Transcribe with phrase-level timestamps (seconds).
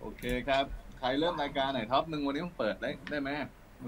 [0.00, 0.64] โอเคครับ
[0.98, 3.28] ใครเริ่มรายการไหนท็อปหนึ่งวันนี้มึงเปิดได้ได้ไหม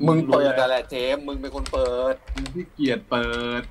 [0.09, 3.63] มึงเปิดอะไรเจมส์มึงเป็นคนเปิดมึงขี้เกียจเปิด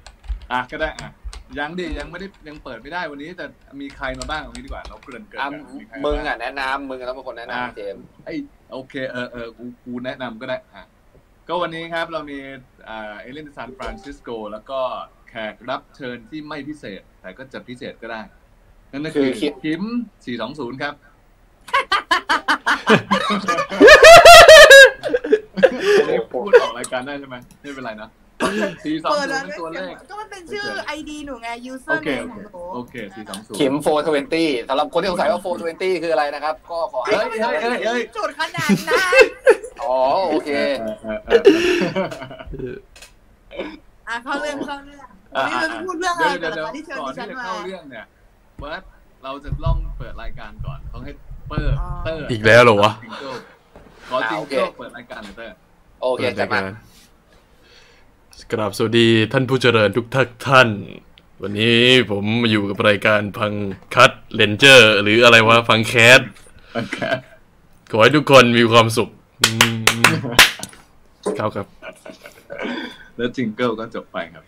[0.52, 1.12] อะก็ได้อะ
[1.60, 3.46] ยังดิยังไม่ได้ยังเปิดไม่ได้วันนี้แต่
[3.82, 8.38] มีใครมาบ้างเอางี้ดีกว่าเราเกริ่นเกินอะกันมีใครมึงบ้าอะแนะนำมึงต้องเป็นคนแนะอะนำเจมส์ไอย
[8.74, 10.84] โอเคเออเออกูกูแนะนำก็ได้อะ
[11.48, 12.40] ก็วันนี้ครับเรามี
[12.90, 14.80] อ่าเอเลนซานฟรานซิสโกแล้วก็
[15.30, 18.22] แขกรับเชิญที่ไม่พิเศษ แต่ก็จะพิเศษก็ได้
[18.92, 19.30] นั่นก็คือ
[19.64, 19.84] คิม
[20.32, 20.96] 420 ครับ
[25.98, 28.10] อันนี้พูดออกรายการได้ใช่ไหมไม่เป็นไรนะ
[29.12, 32.96] เปิดแล้ว420ตัวเลข ก็มันเป็นชื่อไอดีหนูไง โอ user เค name โอขเคองหนูโอเค
[33.30, 39.24] 420ขิมโฟร์ทเวนตี้สำหรับคนที่สงสัยว่าโฟร์ทเวนตี้คืออะไรนะครับ ก็ขอให้เฮ้ยเฮ้ยเฮ้ยเฮ้ยโจทย์ขนาดนั้น
[39.84, 39.96] อ๋อ
[40.30, 40.50] โอเค
[40.82, 42.76] เออเออเออ
[44.08, 48.06] อะเข้าเรื่องเข้าเรื่องอะ นี่อะเราจะพูดเรื่องอะเดี๋ไรยวก่เดี๋อยนวนะคะที่เชิญก่อนที่จะดิฉันมาเข้าเรื่องเนี่ย
[48.60, 48.84] เบิร์ต
[49.24, 51.12] เราจะต้องเปิดรายการก่อน ต้องให้
[51.52, 53.36] เปิดอ๋อเตอร์อีกแล้วเหรอวะจิงเกิล
[54.10, 55.56] ขอจิงอะโอเคเกิลเปิดรายการหน่อยเตอร์
[56.02, 56.60] โอเคจะมา
[58.52, 60.06] กราบสวัสดีท่านผู้เจริญทุก
[60.48, 60.70] ท่าน
[61.42, 61.80] วันนี้
[62.12, 63.54] ผมมาอยู่กับรายการพัง
[63.96, 66.20] คัดเลนเจอร์ หรืออะไรวะพังแคส
[66.74, 66.98] โอเค
[67.92, 69.10] ขอให้ทุกคนมีความสุข
[69.42, 69.80] อืม
[71.38, 71.68] ครับครับ
[73.18, 74.44] แล้วจิงเกิลก็จบไปครับ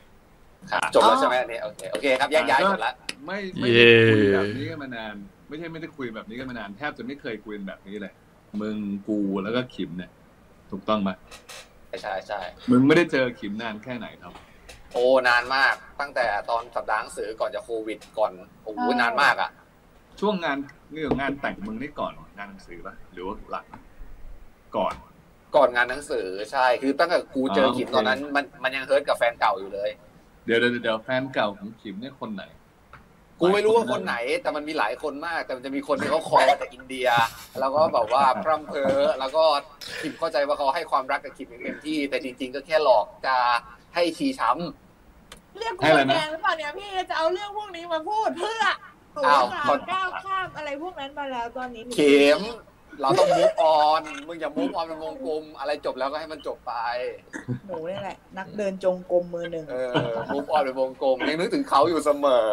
[0.71, 2.93] ครับจบแล้วใช่ไหมอันนี้โอเคโอเคครับแยกย้ายจบแล้ว
[3.25, 5.15] ไม่ไม่ได้คุยแบบนี้กันมานาน
[5.47, 8.13] ไม่ใช่ไม่ได้คุยแบบนี้กันมานานแทบจะไม่เคยคุยแบบนี้เลย
[8.61, 8.77] มึง
[9.07, 10.11] กูแล้วก็ขิมเนี่ย
[10.71, 11.09] ถูกต้องไหม
[12.01, 12.41] ใช่ใช่
[12.71, 14.33] มึงไม่ได้เจอขิมนานแค่ไหนครับ
[14.93, 18.31] โอ้นานมากตั้งแต่ตอนสัปดาห์หนังสือก่อนจะโควิด ก่อน
[18.63, 19.51] โอ้โหนานมากอะ
[20.19, 20.57] ช่วงงาน
[20.91, 23.65] เรื่องงานแต่งมึงได้ก่อนงานหนังสือปะหรือว่าหลัง
[24.77, 24.93] ก่อน
[25.55, 29.89] ก่อนงานหนังสือใช่คือตั้งแต่กูเจออ๋อขิมโอเคตอนนั้น มันมันยังเฮิร์ตกับแฟนเก่าอยู่เลย
[30.45, 32.43] เดี๋ยวเดี๋ยวเดี๋ยวแฟนเก่าของขิมเนี่ยคนไหน
[33.39, 37.07] กูไม่รู้ว่าคนไหน แต่มันมีหลายคนมาก แต่มันจะมีคนที่เขาคอยมาจากอินเดีย
[37.59, 39.43] แล้วก็แบบว่าพร่ำเพอแล้วก็
[39.99, 43.35] คิมเข้าใจว่าเขาให้ความรักกับคิมอย่างเต็มที่ แต่จริง ๆ ก็แค่หลอกจะ
[43.95, 48.63] ให้ชีช้ำเรียกกูให้อะไรนะแดงหรือเปล่าเนี่ยพี่จะเอาเรื่องพวกนี้มาพูดเพื่อ
[49.13, 52.41] หนูอ้าวสาวก้าวข้ามอะไรพวกนั้นมาแล้วตอนนี้หนูเข็ม
[53.01, 56.73] เราต้อง move on มึงอย่า move on เป็นวงกลม อะไรจบแล้วก็ให้มันจบไป
[57.67, 62.49] หนูนี่แหละ นักเดินจงกรมมือหนึ่งเออ move on เป็นวงกลมยังนึกถึงเขาอยู่เสมอ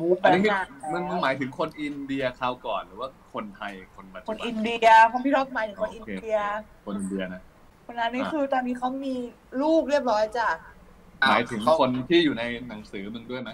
[0.00, 6.38] move ไปอันนี้คือนานมันมันหมายถึงคนอินเดียคราวก่อนหรือว่าคนไทยคนปัจจุบัน คนอินเดียของพี่ท็อปหมายถึงคนอินเดีย โอเค
[6.84, 7.42] คนอินเดียนะ
[7.86, 9.14] คนนั้นนี่อะคือตอนนี้เขามี
[9.62, 10.48] ลูกเรียบร้อยจ้ะ
[11.28, 13.50] หมายถึงคนที่อยู่ในหนังสือมึงด้วยไหม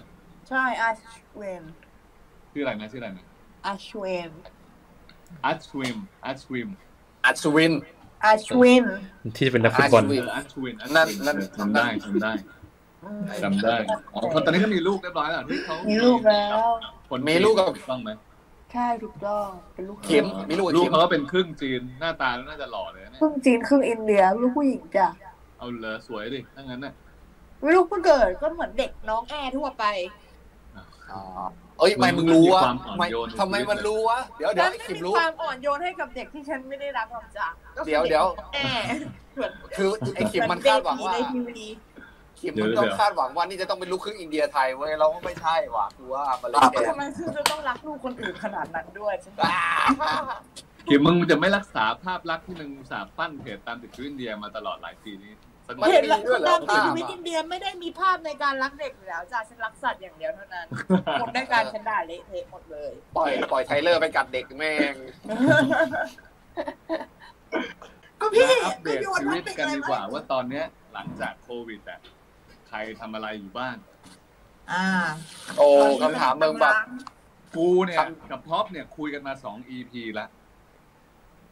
[0.49, 0.99] ใช่อาช
[1.35, 1.63] เวน
[2.51, 3.25] ชื่ออะไรนะชื่ออะไรนะ
[3.65, 4.29] อาชเวน
[5.45, 6.69] อัชวิมอัชวิม
[7.25, 7.73] อัศวิน
[8.25, 8.85] อาชวิน
[9.37, 12.31] ที่เป็นนักฟุตบอลอาชีอัชวินนั่นนั่น จำได้จำได้
[13.03, 13.75] อืมจำได้
[14.13, 16.57] อ๋อคนตอนนี้เขามีลูกเรียบร้อยแล้วที่เขามีมีลูกแล้ว
[17.09, 18.09] คนมีลูกกับถูต้องไหม
[18.73, 25.07] ใช่ถูกต้องเป็นลูกเข็มมีลูกกับลูกเข็ม เขาก็เป็นครึ่งจีนหน้าตาน่าจะหล่อเลยนะครึ่งจีนครึ่งอินเดียลูกผู้หญิงจ้ะ
[25.57, 26.93] เอาเลยสวยดิถ้างั้นน่ะ
[27.75, 29.85] ลูกเพิ่งเกิดก็เหมือนเด็กน้องแอร์ทั่วไป
[31.11, 31.21] อ๋อ
[31.79, 37.47] เอ้ยทำไม่มึงรู้วะมีความอ่อนไม่โยนทำไมมันรู้วะเดี๋ยวเดี๋ยวฉันไอ้ไม่คิมมีรู้ความอ่อนโยนให้กับเด็กที่ฉันไม่ได้รักหรอกจ้ะ
[37.77, 38.85] ก็คือเดี๋ยวเดี๋ยวแอร์
[39.33, 41.67] เหมือนคือไอ้คิมมันคาดหวังว่าในทีวี
[42.39, 49.65] คิมมันต้องคาดหวังว่านี่จะต้องเป็นลูกครึ่งอินเดียไทยเว้ยเราก็ไม่ใช่ว่ะคือว่ามันเลยแกทำไมคือจะต้องรักลูกคนอื่นขนาดนั้นด้วยฉันอ่า
[50.87, 55.54] คิมมึงจะไม่รักษาภาพลักษณ์ที่มึงอุตสาห์ปั้นเพจตามติดชีวิตอินเดียมาตลอดหลายปีนี้สักหน่อย
[55.91, 60.67] เห็นแล้วตามชีวิตอินเดียไม่ได้มีภาพในการรักเด็กอยู่แล้วจ้ะฉันรักสัตว์อย่างเดียวเท่านั้น
[61.19, 64.95] หมดในการฉันด่าเละเทะหมดเลย ปล่อยปล่อยไทเลอร์ไปกัดเด็กแม่ง
[68.19, 71.99] ก็พี่มาอัปเดก็ตโยนชีพลาวิสตติกกันอะไรดีกมาว่าว่าตอนเนี้ย หลังจากโควิดอะ
[72.67, 73.75] ใครทำอะไรอยู่บ้าง
[74.71, 74.85] อ่า
[75.57, 75.67] โอ้
[76.01, 76.75] คำถามมึงแบบ
[77.55, 80.29] กูเนี่ยครับกับท็อปเนี่ยคุยกันมาสอง EP แล้ว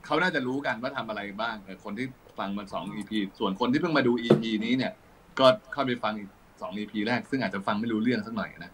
[0.06, 2.08] เขาน่าจะรู้กันว่าทำอะไรบ้างแต่คนที่
[2.40, 4.92] ฟังมาสอง EP ส่วนคนที่เพิ่งมาดู EP นี้เนี่ย
[5.40, 6.30] ก็เข้าไปฟังอีก
[6.62, 8.72] สอง EP แรก ซึ่งอาจจะฟังไม่รู้เรื่องสักหน่อยนะ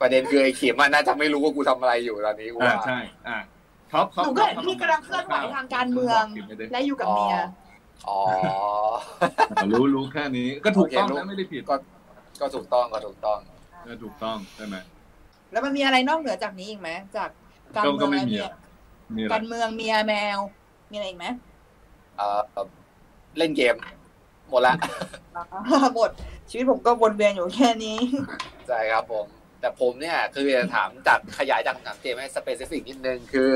[0.00, 3.38] ประเด็นคือไอ้เข็มมันน่าจะไม่รู้ว่ากูทำอะไรอยู่ตอนนี้กูอ่าว่าใช่ อ่า
[3.92, 6.24] ท็อปหนูก็เห็นพี่กำลังเคลื่อนไหวทางการเมือง
[6.72, 7.36] และอยู่กับเมีย
[8.08, 8.20] อ๋อ
[9.70, 11.74] รู้รู้แค่นี้ ก็ถูกต้องโอเครู้นะไม่ได้ผิด ก็
[12.40, 13.38] ก็ถูกต้องก็ถูกต้อง
[13.88, 14.76] ก็ถูกต้องใช่ไหม
[15.52, 17.30] แล้วมันมีอะไรนอกเหนือจากนี้อีกไหมจาก
[17.76, 18.52] การเมืองไม่และมีเมีย ก็ก็ไม่อะ
[19.16, 20.38] มีอะไรการเมืองเมียแมว
[20.90, 21.26] มีอะไรอีกไหม
[22.16, 22.40] เอ่อ
[23.38, 23.76] เล่นเกม
[24.50, 24.74] หมดละ
[25.94, 26.10] หมด
[26.50, 27.98] ชีวิตผมก็วนเวียนอยู่แค่นี้
[28.68, 29.26] ใช่ครับผม
[29.60, 33.50] แต่ผมเนี่ยคือจะถามจากขยายจากคำถามเจมส์ให้ specific นิดนึงคือ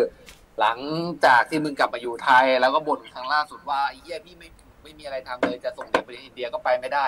[0.60, 0.78] หลัง
[1.26, 4.48] จากที่มึงกลับมาอยู่ไทย แล้วก็บ่นครั้งล่าสุดว่าไอ้เฮียพี่ไม่
[4.82, 7.06] ไม่มีอะไรทำเลยจะส่งเด็กไปเรียนอินเดียก็ไปไม่ได้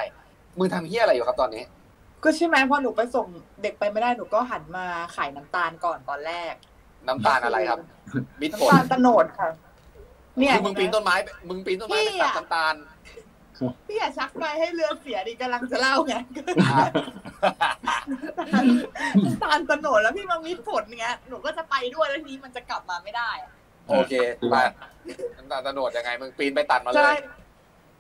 [0.59, 1.65] มึงทำเฮียอะไรอยู่ครับตอนนี้
[2.25, 3.27] ก็ใช่ไหมพอหนูไปส่ง
[3.63, 4.87] เด็กไปไม่ได้หนูก็หันมา
[5.17, 6.55] ขายน้ำตาลก่อนตอนแรก
[7.07, 7.81] น้ำตาลอะไรครับ
[8.41, 9.51] มิตรผลน้ำตาลตะโนดค่ะ
[10.38, 11.17] เนี่ยคือมึงปีนต้นไม้
[11.49, 12.75] มึงปีนต้นไม้ไปตัดน้ำตาล
[13.87, 16.15] พี่อย่าชักไปให้เรือเสียดิกำลังจะเล่าไง
[19.25, 23.53] น้ำตาลตะโหนดแล้วพี่มามีผลเงี้ยหนูก็จะไปด้วยแล้วทีนี้มันจะกลับมาไม่ได้อะ
[23.88, 24.15] โอเค
[24.50, 24.56] ไป
[25.37, 27.17] น้ำตาลตะโนดยังไง มึงปีนไปตัดมาเลใช่ย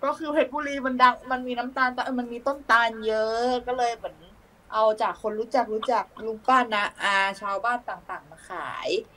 [0.04, 4.16] ก็คือเพชรบุรีมันดังมันมีน้ำตาลตะเออมันมีต้นตาลเยอะก็เลยเหมือน
[4.72, 9.15] เอาจากคนรู้จักรู้จักลุงป้านะอาชาวบ้านต่างๆ มาขายอะ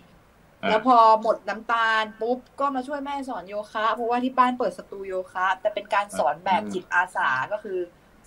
[0.68, 7.80] แล้วพอหมดน้ำตาลปุ๊บก็มาช่วยแม่สอนโยคะ เพราะว่าที่บ้านเปิดสตูโยคะ แต่เป็นการสอนแบบจิตอาสาก็คือ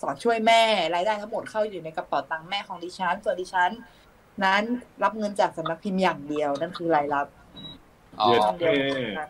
[0.02, 0.62] สอนช่วยแม่
[0.94, 3.70] รายได้ทั้งหมดเข้าอยู่ในกระเป๋าตังค์แม่ของดิฉันส่วนดิฉัน
[4.44, 4.62] นั้น
[5.02, 7.26] รับเงินจากสำนักพิมพ์อย่างเดียวนั่นคือรายรับ
[8.20, 9.26] อ๋อเย็ดเดียวเท่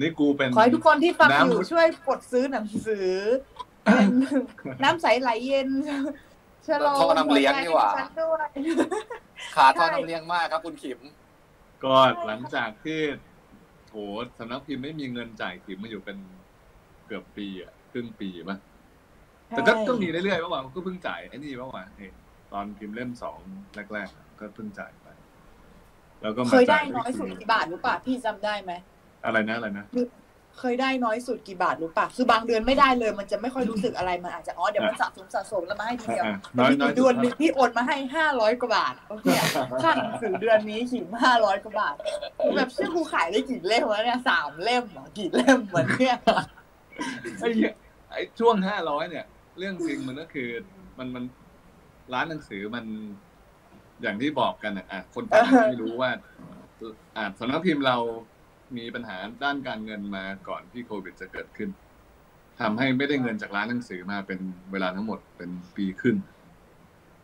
[0.00, 3.10] นี่กูเป็นขอให้ทุกคนที่ฟังอยู่น้ำช่วยกดซื้อหนังสือ
[3.84, 4.10] เป็น
[4.82, 5.68] น้ำใสไหลเย็น
[6.66, 8.48] ชะลอท่อน้ำเลี้ยงนี่หว่าหัใจดิฉันด้วย
[9.54, 10.98] ขาทอน้ำเลี้ยงมากครับคุณขิม
[11.84, 11.94] ก็
[12.26, 13.00] หลังจากที่
[13.90, 13.96] โห
[14.38, 16.18] สำนักพิมพ์ไม่มีเงินจ่ายขิมมาอยู่เป็น
[17.06, 18.58] เกือบปีอะครึ่งปีป่ะ
[19.48, 22.12] แต่ก็ใช่ก็มีเรื่อยๆเมื่อวานก็เพิ่งจ่ายไอ้นี่เมื่อวานเอง
[22.52, 23.38] ตอนพิมพ์เล่มสอง
[23.92, 25.08] แรกๆก็เพิ่งจ่ายไป
[26.22, 28.72] แล้วก็มาเคยได้จ่าน้อยสุดกี่บาทรู้ป่ะพี่จำได้ไหม
[29.24, 29.84] อะไรนะอะไรนะ
[30.58, 39.26] เคยได้น้อยสุดกี่บาทรู้ป่ะคือบางเดือนไม่ได้เลย มันจะไม่ค่อยรู้สึกอะไรมันอาจจะอ๋อเดี๋ยวมันสะสมสะสมแล้วมาให้ทีเดียวอะน้อยน้อยเดือนหนึงพี่โอนมาให้ห้าร้อยกว่าบาทโอเค
[39.82, 41.94] ค่าหนังสือเดือนนี้ขิมห้าร้อยกว่าบาท
[42.56, 46.16] แบบชื่อกูขายได้กี่เล่มวะเนี่ยสามเล่มเหรอกี่เล่มเหมือนเนี่ย
[47.40, 47.74] ไอ้เหี้ย
[48.10, 49.24] ไอ้ช่วงห้าร้อยเนี่ย
[49.58, 50.48] เรื่องจริงมันก็คือ
[50.98, 51.24] มันมัน
[52.12, 52.84] ร้านหนังสือมัน
[54.02, 56.10] อย่างที่บอกกันอะอะคนฟังไม่รู้ว่า
[57.16, 57.96] อ่าสำนักพิมพ์เรา
[58.76, 61.70] มีปัญหาด้านการเงินมาก่อนที่โควิดจะเกิดขึ้น
[62.60, 64.40] ทำให้ไม่ได้เงินจากร้านหนังสือมาเป็น
[64.72, 66.16] เวลาทั้งหมดเป็นปีครึ่ง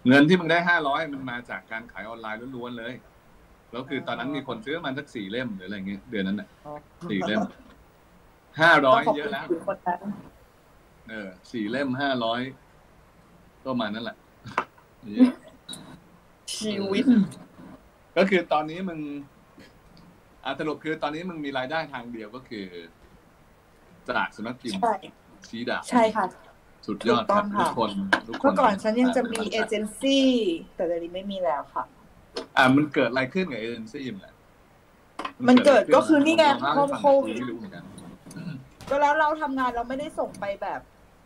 [0.08, 2.92] เงินที่มึงได้ห้าร้อยมันมาจากการขายออนไลน์ล้วนๆเลย
[3.70, 6.48] แล้วคือตอนนั้นมีคนซื้อประมันสักสี่เล่มหรืออะไรเงี้ยเดือนนั้นน่ะ
[7.10, 7.40] สี่เล่ม
[8.60, 9.98] ห้าร้อยเยอะแล้วขบคุณคนนั้น
[11.08, 12.40] เออสี่เล่มห้าร้อย
[13.64, 14.16] ก็ประมาณนั่นแหละ
[15.06, 15.28] นี่
[16.56, 17.04] ชีวิต
[18.16, 19.00] ก็คือตอนนี้มึง
[20.46, 22.66] อะสรุปคือตอนนี้มึงมีรายได้ทางเดียวก็คือ
[24.08, 24.94] จากสำนักพิมพ์ใช่
[25.48, 26.26] ชี้ดาบใช่ค่ะ
[26.86, 27.90] สุดยอดครับถูกต้องทุค่ะกคน
[28.28, 30.26] ทุกคนเมื่อก่อนฉันยังจะมีเอเจนซี่
[30.74, 31.84] แต่เดี๋ยวนี้ไม่มีแล้วค่ะ
[32.56, 34.34] อะมันเกิดอะไรขึ้นกับเอเจนซี่มันอะ
[35.48, 37.84] มันเกิดก็คือนี่ไงผมพอเล่าให้ฟังโควิด ไม่รู้เหมือนกัน
[38.90, 40.80] ก็แล้วเราทำงานเราไม่ได้ส่งไปแบบ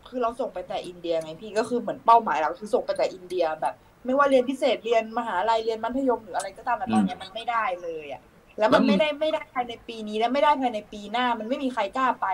[0.09, 3.73] คือเราส่งไปแต่อินเดียไงพี่ก็คือเหมือนเป้าหมายเราคือส่งไปแต่อินเดียแบบ
[4.05, 8.21] ไม่ว่าเรียนพิเศษเรียนมหาลัยเรียนมัธยมหรืออะไรก็ตามแต่ตอนเนี้ยมันไม่ได้เลยอะ
[8.57, 12.27] แล้วมันไม่ได้ไม่ได้ภายในปีนี้และไม่ได้ภายในปีหน้า มันไม่มีใครกล้าไป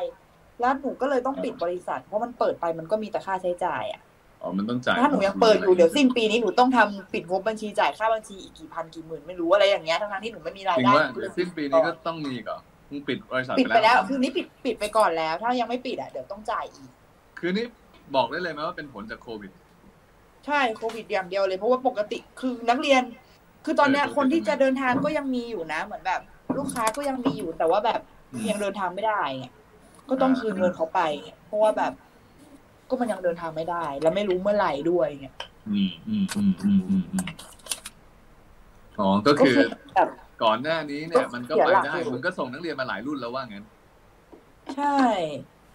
[0.60, 4.02] แล้วหนูก็เลยต้องปิดบริษัท เพราะมันเปิดไปมันก็มีแต่ค่าใช้จ่ายอะ
[4.42, 16.90] อ๋อมันต้องจ่ายถ้าหนูยังเปิดอยู่เดี๋ยวสิ้นปีนี้หนูต้องทำปิดงบบัญชีจ่ายค่าบัญชีอีกกี่พันกี่หมื่นไม่รู้อะไรอย่างเงี้ยทั้งๆที่หนูไม่มีรายจริงได้ว่าเดี๋ยวสิ้นปีนี้ก็ต้องมีก่อนมึงปิดบริษัทปิดไปแล้ว คือนี้ปิดปิดไปก่อนแล้ว ถ้ายังไม่ปิดอะเดี๋ยวต้องจ่ายอีก
[17.40, 17.66] คือนี่
[18.16, 19.52] บอกได้เลยไหมว่าเป็นผลจากโควิด
[20.46, 23.04] ใช่โควิดอย่างเดียวเลยเพราะว่าปกติคือนักเรียน
[23.70, 26.22] คือตอนเนี้ยเออคนที่จะเดินทางก็ยังมีอยู่นะ เหมือนแบบ
[26.58, 28.00] ลูกค้าก็ยังมีอยู่แต่ว่าแบบ
[28.50, 29.46] ยังเดินทางไม่ได้ไง
[30.10, 31.94] ก็ต้องคืนเงินเขาไปไงเพราะว่าแบบ
[32.90, 35.28] ก็มันยังเดินทางไม่ได้ แล้วไม่รู้เมื่อไหร่ด้วยไง
[35.70, 37.26] อืมอืมอืมอืมอืมอืม
[39.00, 40.10] อ๋อก็ก็คือคือแบบ
[40.44, 43.66] ก่อนหน้านี้เนี่ยก็มันก็เสียไปหลักได้อยู่มันก็ส่งนักเรียนมาหลายรุ่นแล้วว่างั้น
[44.76, 44.98] ใช่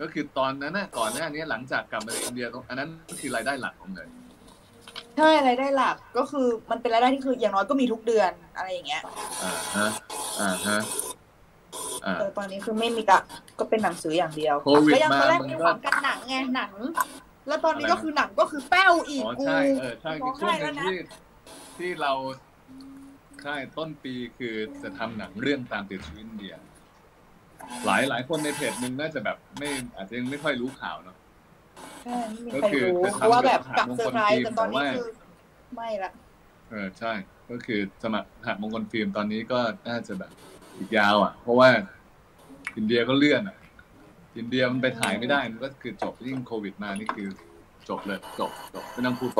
[0.00, 2.88] ก็คือตอนนั้นน่ะก่อนหน้านี้หลังจากกลับมาจากอินเดียตรงอันนั้น
[3.20, 4.08] คือรายได้หลักของเลย
[5.18, 9.02] ใช่รายได้หลักก็คือมันเป็นรายได้ที่คืออย่างน้อยก็มีทุกเดือนอะไรอย่างเงี้ย
[9.42, 9.88] อ่าฮะ
[10.40, 10.78] อ่าฮะ
[12.06, 13.18] อ่าเออตอนนี้คือไม่มีกะ
[13.58, 16.72] ก็เป็นหนังสืออย่างเดียวโควิดก็ยังตอนแรกมามึมีงหก็วังกันหนังไงหนัง
[17.48, 20.98] แล้วตอนนี้อะไรนะก็คือหนังก็คือแป้วอีกอ๋อกูใช่เออใช่ร้องช่วไห้งหแล้นึ่วงนะที่
[21.78, 22.12] ที่เรา
[23.42, 26.54] ใช่ต้นปีคือจะทำหนังเรื่องตามติดชีวิตอินเดีย
[27.86, 31.16] หลายหลายคนในเพจหนึ่งน่าจะแบบไม่อาจจะยังไม่ค่อยรู้ข่าวเนาะ
[32.04, 35.06] ใช่ไม่มีก็ใครคือรู้จะทำเพราะว่าแบบกักับบเซอร์ไพรส์มงคลฟิล์มแต่ตอนนี้แต่ว่าคือ
[35.76, 36.10] ไม่ละ
[36.70, 37.12] เออใช่
[37.50, 39.58] ก็คือสมัครหักมงคลฟิล์มตอนนี้ก็
[39.88, 40.30] น่าจะแบบ
[40.76, 41.68] อีกยาว อะ เพราะว่า
[42.76, 43.56] อินเดียก็เลื่อนอะ
[44.38, 47.28] อินเดียมันไปถ่ายไม่ได้มันก็คือจบยิ่งโควิดมานี่คือ
[47.88, 49.30] จบเลยจบจบไม่ต้องพูด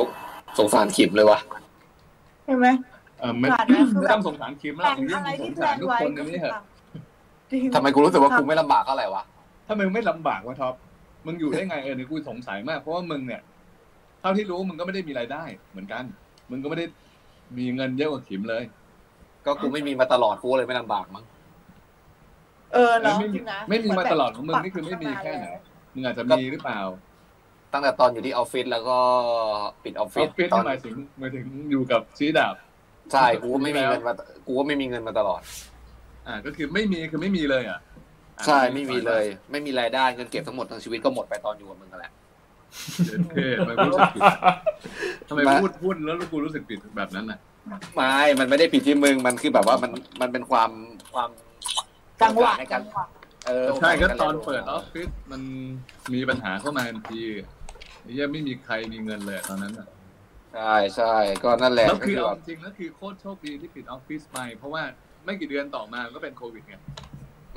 [0.58, 1.40] สงสารขิมเลยว่ะ
[2.44, 2.66] ใช่ไหม
[3.20, 6.54] เออไม่ผ่านไหมคือไม่แบบต้องสงสารคิมแพแล้ลวนยิ่งอะไรสที่งแพลสารนทุกไว้คนก็ในคืนี้อเหอะ
[7.50, 9.22] จริงทำไมกูรู้สึกว่ากูไม่ลำบากเท่าไหร่วะ
[9.66, 10.74] ถ้ามึงไม่ลำบากวะท็อป
[11.26, 13.42] มึงอยู่ได้ไงเออเนี่ยกูสงสัยมากเพราะว่ามึงเนี่ย
[14.20, 16.04] เท่าที่รู้มึงก็ไม่ได้มีรายได้ เหมือนกัน
[16.50, 16.86] มึงก็ไม่ได้
[17.58, 18.64] มีเงินเยอะกว่าขิมเลย
[19.46, 21.24] ก็กูไม่มีมาตลอดกูเลยไม่ลำบากมั้ง
[22.72, 25.46] เออเนาะไม่จมีริงนะไม่มีมาเหนแบบตลอดของมึงนี่คือไม่มีแค่ไหน
[25.94, 26.80] มึงอาจจะมีหรือเปล่า
[27.72, 28.98] ตั้งแต่ตอนอยู่ที่ออฟฟิศแล้วก็
[29.84, 32.54] ปิดออฟอฟิอศฟฟิศตอที่นหมายถึงหมายถึงอยู่กับชี้ดาบ
[33.12, 34.12] ใช่กูก็ไม่มีเงินมา
[34.46, 35.42] กูก็ไม่มีเงินมาตลอด
[36.26, 37.80] อ่าก็คือไม่มีคือไม่มีเลยอะ
[38.46, 42.12] ใช่ไม่มีเลย ไม่มีรายได้เงินเก็บทั้งหมดทั้งชีวิตก็หมดไปตอนอยู่กับมึงกันแหละ
[43.06, 44.22] เดินเท่ทำไมรู้สึกผิด
[45.28, 47.38] ทำไมพูดพูดแล้วกูรู้สึกผิดแบบนั้นน่ะ
[47.94, 50.70] ไม่ มันไม่ได้ผิดที่มึง มันคือแบบว่ามันมันเป็นความ
[51.14, 51.30] ความ
[52.22, 53.06] จังหวะในจัการงหวะ
[53.46, 55.42] เออใช่ก็โาสตอนใารเปิดรียออฟฟิศมัน
[56.14, 57.22] มีปัญหาเข้ามาทันที
[58.02, 59.88] ไอ้เหี้ยังไม่มีใครมีเงินเลยตอนนั้นน่ะ
[60.54, 64.82] ใช่ใช่ก็นั่นแหละแล้วก็คือคือเอาแบบจริงๆแล้วคือโคตรโชคดีที่ปิดออฟฟิศไปเพราะว่า
[65.24, 66.74] ไม่กี่เดือนต่อมาก็เป็นโควิดไง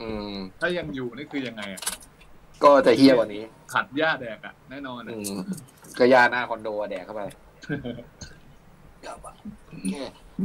[0.01, 1.81] อืม ถ้ายังอยู่นี่คือยังไงอะ
[2.63, 5.39] ก็จะเฮี้ยกว่านี้ ขัดหญ้าแดกอะแน่นอนอือะม
[5.99, 7.21] ก็ยาหน้าคอนโดอะแดกเข้าไป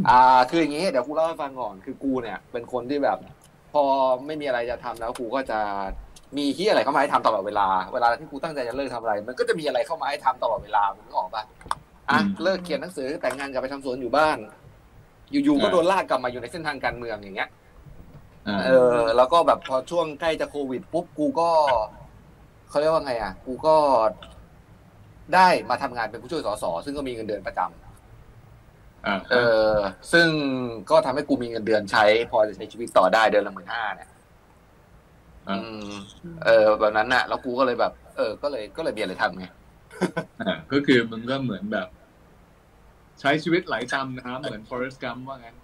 [0.09, 3.19] อ่า คืออย่างงี้เดี๋ยวกูเล่าให้ฟังก่อนคือกูเนี่ย เป็นคนที่แบบ
[3.73, 3.83] พอ
[4.27, 5.61] ไม่มีอะไรจะทำแล้วกูก็จะ
[6.37, 11.45] มีที่อะไรเข้ามาให้ทำตลอดเวลา เวลาที่กูตั้งใจจะเลิกทำอะไร มันก็จะมีอะไรเข้ามาให้ทำตลอดเวลามึงนึกออกปะ
[12.11, 14.39] อะเลิกเขียนหนังสือแต่งงานกลับไปทำสวนอยู่บ้าน
[15.31, 17.70] อยู่ๆก็โดนลากกลับมาอยู่ในเส้นทางการเมืองอย่างเงี้ยอ่า
[18.67, 18.71] เอ
[19.01, 21.51] อ แล้วก็แบบพอช่วงใกล้จะโควิดปุ๊บกูก็
[22.69, 23.77] เขาเรียกว่าไงอะ กูก็
[25.35, 29.37] ได้มาทำงานเป็นผู้ช่วยสสซึ่งก็มีเงินเดือนประจำอ่าเอ
[29.73, 29.75] อ
[30.13, 30.29] ซึ่ง
[30.91, 34.11] ก็ทำให้กูมีเงินเดือนใช้ พอจะใช้ชีวิตต่อได้เดือนละหมื่นห้าเนี่ย
[35.49, 35.93] อ่าอืม
[36.45, 39.47] เออ แบบนั้นน่ะ แล้วกูก็เลยแบบ เออ ก็เลยก็เลยมีอะไรทำไง
[40.41, 41.89] อ่าก็คือมึงก็เหมือนแบบ
[43.21, 45.57] ใช้ชีวิตไหลตามน้ำเหมือน Forrest Gump ว่างั้น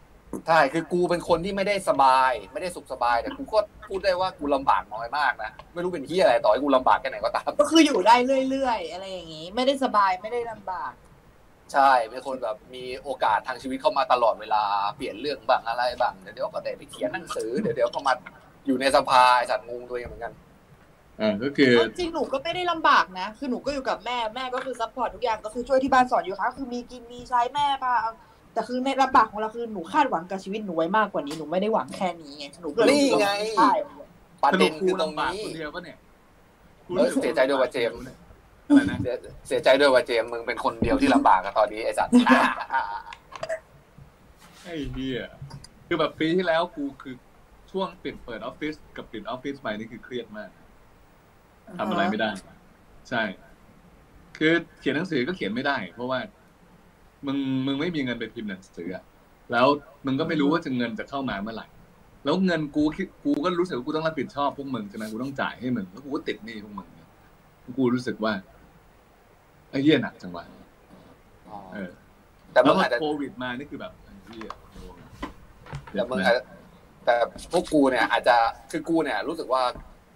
[0.48, 8.16] ใช่คือกูเป็นคนที่ไม่ได้สบาย ไม่ได้สุขสบายแต่กูก็พูดได้ว่ากูลำบากน้อยมากนะไม่รู้เป็นที่อะไรต่อให้กูลำบากแค่ไหนก็ตามก็คืออยู่ได้
[8.50, 10.92] เรื่อยๆ อะไรอย่างงี้ ไม่ได้สบายไม่ได้ลำบาก
[11.72, 14.62] ใช่เป็นคนแบบมีโอกาสทางชีวิตเข้ามาตลอดเวลา
[14.96, 18.14] เปลี่ยนเรื่องบ้างอะไรบ้างเดี๋ยวเดี๋ยวก็ได้ไปเขียนหนังสือเดี๋ยวเดี๋ยวก็มา
[18.66, 20.32] อยู่ในสภาไอ้สัตว์งงตัวเองเหมือนกัน
[21.20, 28.10] อ่าก็คือเอาจริงหนูก็ไม่ได้ลำบากนะ คือหนูก็อยู่กับแม่แม่ก็คือ support ทุกอย่างก็คือช่วยที่บ้านสอนอยู่ค่ะคือมีกินมีใช้แม่พาเอา
[28.56, 33.72] แต่คือในลำบากของเราคือหนูคาดหวังกับชีวิตหนูไว้มากกว่านี้หนูไม่ได้หวังแค่นี้ไงหนูก็เลยนี่ไงใช่
[34.42, 35.98] ประเด็นคือตรงนี้ สรุปกูลำบากคนเดียวปะเนี่ย
[36.86, 37.98] กูเออเสียใจด้วยว่ะเจมส์
[38.68, 39.14] อะไรนะเสีย
[39.48, 42.12] เสียใจด้วยว่าเจมส์มึงเป็นคนเดียวที่ลำบากอะตอนนี้ไอ้สัตว์
[44.64, 45.20] ไอ้เหี้ย
[45.86, 47.14] คือแบบปีที่แล้วกูคือ
[47.70, 50.50] ช่วงปิดเปิดออฟฟิศกับปิดออฟฟิศไปนี่คือเครียดมาก
[51.78, 52.30] ทำอะไรไม่ได้
[53.08, 53.22] ใช่
[54.38, 56.18] คือเขียนหนังสือก็เขียนไม่ได้ เพราะว่า
[57.26, 59.04] มึงมึงไม่มีเงินไปพิมพ์หนังสืออะ
[59.52, 59.66] แล้ว
[60.06, 61.66] มึงก็ไม่รู้ว่าจะเงินจะเข้ามาเมื่อไหร่
[62.24, 67.08] แล้วเงินกูคิดกูก็รู้สึกว่ากูต้องรับผิดชอบพวกมึงใช่ไหมกูต้องจ่ายให้มึงแล้วกูก็ติดหนี้พวกมึงเนี่ย
[67.78, 68.32] กูรู้สึกว่า
[69.70, 70.44] ไอ้เหี้ยหนักจังวะ
[71.74, 71.90] เออ
[72.52, 74.96] แต่แล้มึวงพออาจจะโควิดมานี่คือแบบไอ้เหี้ยโดน
[75.92, 76.42] แต่มึงอาจจะ
[77.04, 77.14] แต่
[77.52, 78.36] พวกกูเนี่ย อาจจะ
[78.70, 79.62] คือกูเนี่ย รู้สึกว่า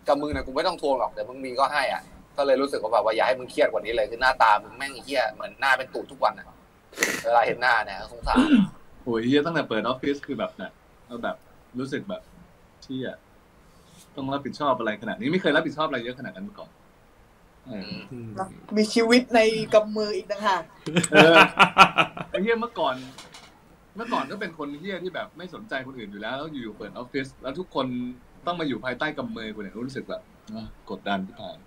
[0.06, 2.02] กับมึงเนี่ยกูไม่ต้องทวงหรอกแต่มึงมีก็ให้อะ
[2.36, 6.46] ก็เลยรู้สึกว่าแบบว่าอย่าให้มึงเครียดกว่านี้เลยคือหน้าตามึงแม่งไอ้เหี้ยเหมือนหน้าเป็นตูดทุกวันอะ
[7.22, 8.38] เวลาเห็นหน้าเนี่ยสงสาร
[9.02, 10.72] โอ้ยเหี้ยตั้งแต่เปิดออฟฟิศคือแบบเนี่ย
[11.06, 11.36] เราแบบ
[11.78, 12.22] รู้สึกแบบ
[12.82, 13.08] เชี่ย
[14.16, 16.70] ต้องรับผิดชอบอะไรขนาดนี้ไม่เคยรับผิดชอบอะไรเยอะขนาดนั้นมาก่อน
[17.66, 17.94] เออ
[18.76, 19.40] มีชีวิตใน
[19.74, 20.62] กำมืออีกต่างหาก
[21.12, 21.34] เออ
[22.30, 22.94] ไอ้เหี้ยเมื่อก่อน
[23.96, 27.86] เมื่อก่อนก็เป็นคนเหี้ยที่แบบไม่สนใจคนอื่นอยู่แล้วแล้วอยู่ๆเปิดออฟฟิศแล้วทุกคน
[28.46, 30.22] ต้องมาอยู่ภายใต้กำมือกูเนี่ยรู้สึกแบบ
[30.54, 31.58] อะกดดันที่ผ่าน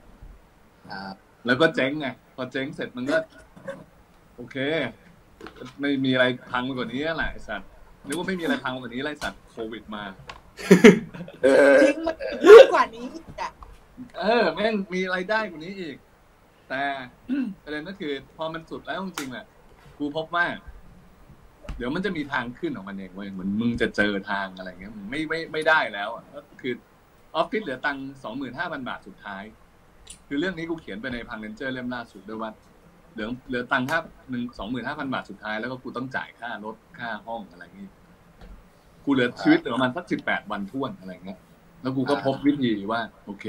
[0.92, 1.02] อ่า
[1.46, 3.18] แล้วก็เจ๊งไงพอเจ๊งเสร็จมันก็
[4.36, 4.58] โอเค
[5.82, 7.70] ไม่มีอะไรพังไปกว่านี้แหละไอ้สัตว์
[8.06, 10.04] นึกว่าไม่มีอะไรพังไปกว่านี้ไรสัตว์โควิดมา
[11.42, 12.16] เออจริงมัน
[12.50, 13.52] มากกว่านี้อีกอะ
[14.18, 15.98] เออแม่งมีรายได้กว่านี้อีก
[16.70, 16.84] แต่
[17.64, 19.46] ประเด็นก็คือ พอมันสุดแล้วจริงๆแหละ
[19.98, 20.46] กูพบว่า
[21.78, 26.74] เดี๋ยวมันจะมีทางขึ้นของมันเองเว้ยเหมือนมึงจะเจอทางอะไรเงี้ยมึงไม่ไม่ไม่ได้แล้วอะก็คือ
[27.36, 29.44] ออฟฟิศเหลือตังค์สองหมื่นห้าพันบาทสุดท้าย
[30.28, 32.52] คือเรื่องนี้กูเขียนไปในพังเลนเจอร์เล่มล่าสุดด้วยว่า
[33.14, 37.90] เหลือเหลือตังค์ค่าหนึ่งสองหมื่นห้าพันบาทสุดท้ายแล้วก็กูต้องจ่ายค่ารถค่าห้องอะไรงี้
[39.06, 41.40] กูเหลือชีวิตเหลือประมาณสักสิบแปดวันท้วนอะไรเงี้ย
[41.82, 43.46] แล้วกูก็พบวิธีว่า โอเค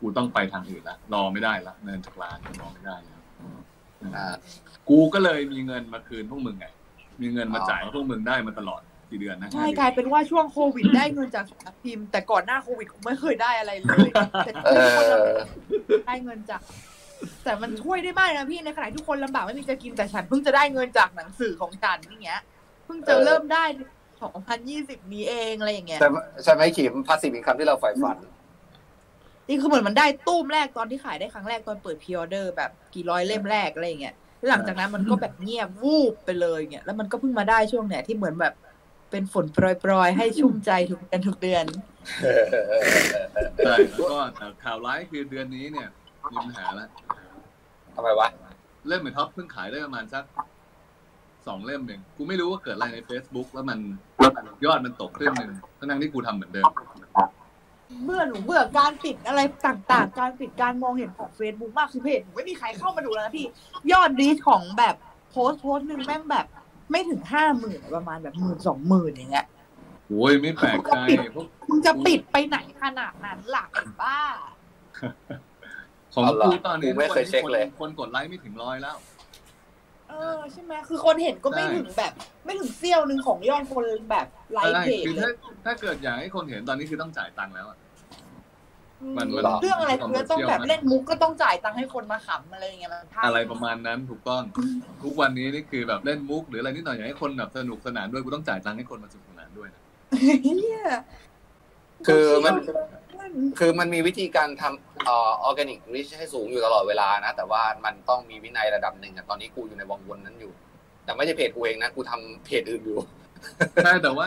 [0.00, 3.20] กูต้องไปทางอื่นละรอไม่ได้ละเงินจากร้านรอไม่ได้แล้ว
[4.16, 4.34] อ่า
[4.88, 6.66] กูก็เลยมีเงินมาคืนพวกมึงไง
[7.20, 14.08] มีเงินมาจ่ายให้พวกมึงได้มาตลอดกี่เดือนนะใช่ห้าเดือนกลายเป็นว่าช่วงโควิดได้เงินจากสำนักพิมพ์แต่ก่อนหน้าโควิดกูไม่เคยได้อะไรเลย
[14.44, 14.70] แต่เอ
[15.12, 15.34] อ
[16.06, 16.60] ได้เงินจาก
[17.44, 22.40] แต่มันช่วยได้มากนะพี่ในขณะที่ทุกคนลำบากไม่มีจะกินแต่ฉันเพิ่งจะได้เงินจากหนังสือของฉันอย่างเงี้ย
[22.84, 23.64] เพิ่งจะเริ่มได้
[24.38, 28.16] 2020นี้เองอะไรอย่างเงี้ยใช่ไหมใช่ไหมขิม passive income ที่เราใฝ่ฝัน
[29.48, 38.54] นี่คือเหมือนมันได้ตู้มแรกตอนที่ขายได้ครั้งแรกตอนเปิด pre-order แบบกี่ร้อยเล่มแรกอะไรอย่างเงี้ยแล้วหลังจากนั้นมันก็แบบเงียบวูบไปเลยเงี้ยแล้วมันก็เพิ่งมาได้ช่วงเนี้ยที่เหมือนแบบ
[39.10, 41.64] เป็นฝนโปรยๆ ให้ชุ่มใจทุกเดือนทุกเดือน
[43.64, 45.88] ใช่แล้วก็แต่ข่าวร้ายคือเดือนนี้เนี่ย
[46.30, 46.88] มีปัญหาละ
[47.94, 48.28] ทำไมวะ
[48.88, 50.24] เล่มไอท็อปเพิ่งขายได้ประมาณสัก
[51.46, 53.78] สองเล่มเองกูไม่รู้ว่าเกิดอะไรใน Facebook แล้วมัน
[54.64, 56.70] ยอดมันตกครึ่งหนึ่งทั้งๆที่กูทำเหมือนเดิม
[58.04, 63.46] เบื่อหนูเบื่อการปิดอะไรต่างๆ การปิดการมองเห็นของเฟซบุ๊กมากคือเพจหนูไม่มีใครเข้ามาดูแล้วนะพี่
[63.92, 64.94] ยอด reach ของแบบ
[65.30, 66.46] โพสต์โพสต์หนึ่งแม่งแบบ
[66.90, 69.46] ไม่ถึงห้าหมื่นประมาณแบบหมื่นสองหมื่นอย่างเงี้ย
[70.08, 70.96] โอ้ยไม่แปลกใจ
[71.34, 74.20] พวกมึงจะปิดไปไหนขนาดนั้นล่ะไอ้บ้า
[76.14, 78.96] ของเอาล่ะกูตอนนี้กูไม่เคยเช็คเลยนคนกดไลค์ไม่ถึงร้อยแล้ว
[80.08, 82.12] เออใช่ไหมคือคนเห็นก็ไม่ใช่ถึงแบบ
[82.44, 87.78] ไม่ถึงเซี่ยวหนึ่งของยอดคนแบบไลอะไรค์เพจคือเลถ้ายถ้าเกิดอยากให้คนเห็นตอนนี้คือต้องจ่ายตังค์แล้วอะ
[89.16, 94.42] มันอืมันเรื่องอะไรคือต้องแบบมันเล่นมุกก็ต้องจ่ายตังค์ให้คนมาขำอะไรอย่างเงี้ยมันพลาดอะไรประมาณนั้นถูกต้อง
[95.02, 99.82] ทุกวันนี้นี่คือแบบเล่นมุก หรืออะไรนิดหน่อยอยากให้คนแบบสนุกสนานด้วยกูต้องจ่ายตังค์ให้คนมาสนุกสนานด้วยนะ
[100.42, 100.80] เฮีย
[102.06, 102.99] คือมันมัน
[103.58, 110.52] คือมันมีวิธีการทำเอ่อออร์แกนิกริชให้สูงอยู่ตลอดเวลานะ แต่ว่ามันต้องมีวินัยระดับหนึ่งอะตอนนี้กูอยู่ในวังวนนั้นอยู่
[111.04, 112.98] แต่ไม่ใช่เพจกูเองนะ กูทำเพจอื่นอยู่
[113.84, 114.26] ใช่แต่ว่า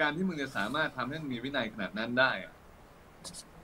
[0.00, 2.52] การที่มึงจะสามารถทำให้มันมีวินัยขนาดนั้นได้อะ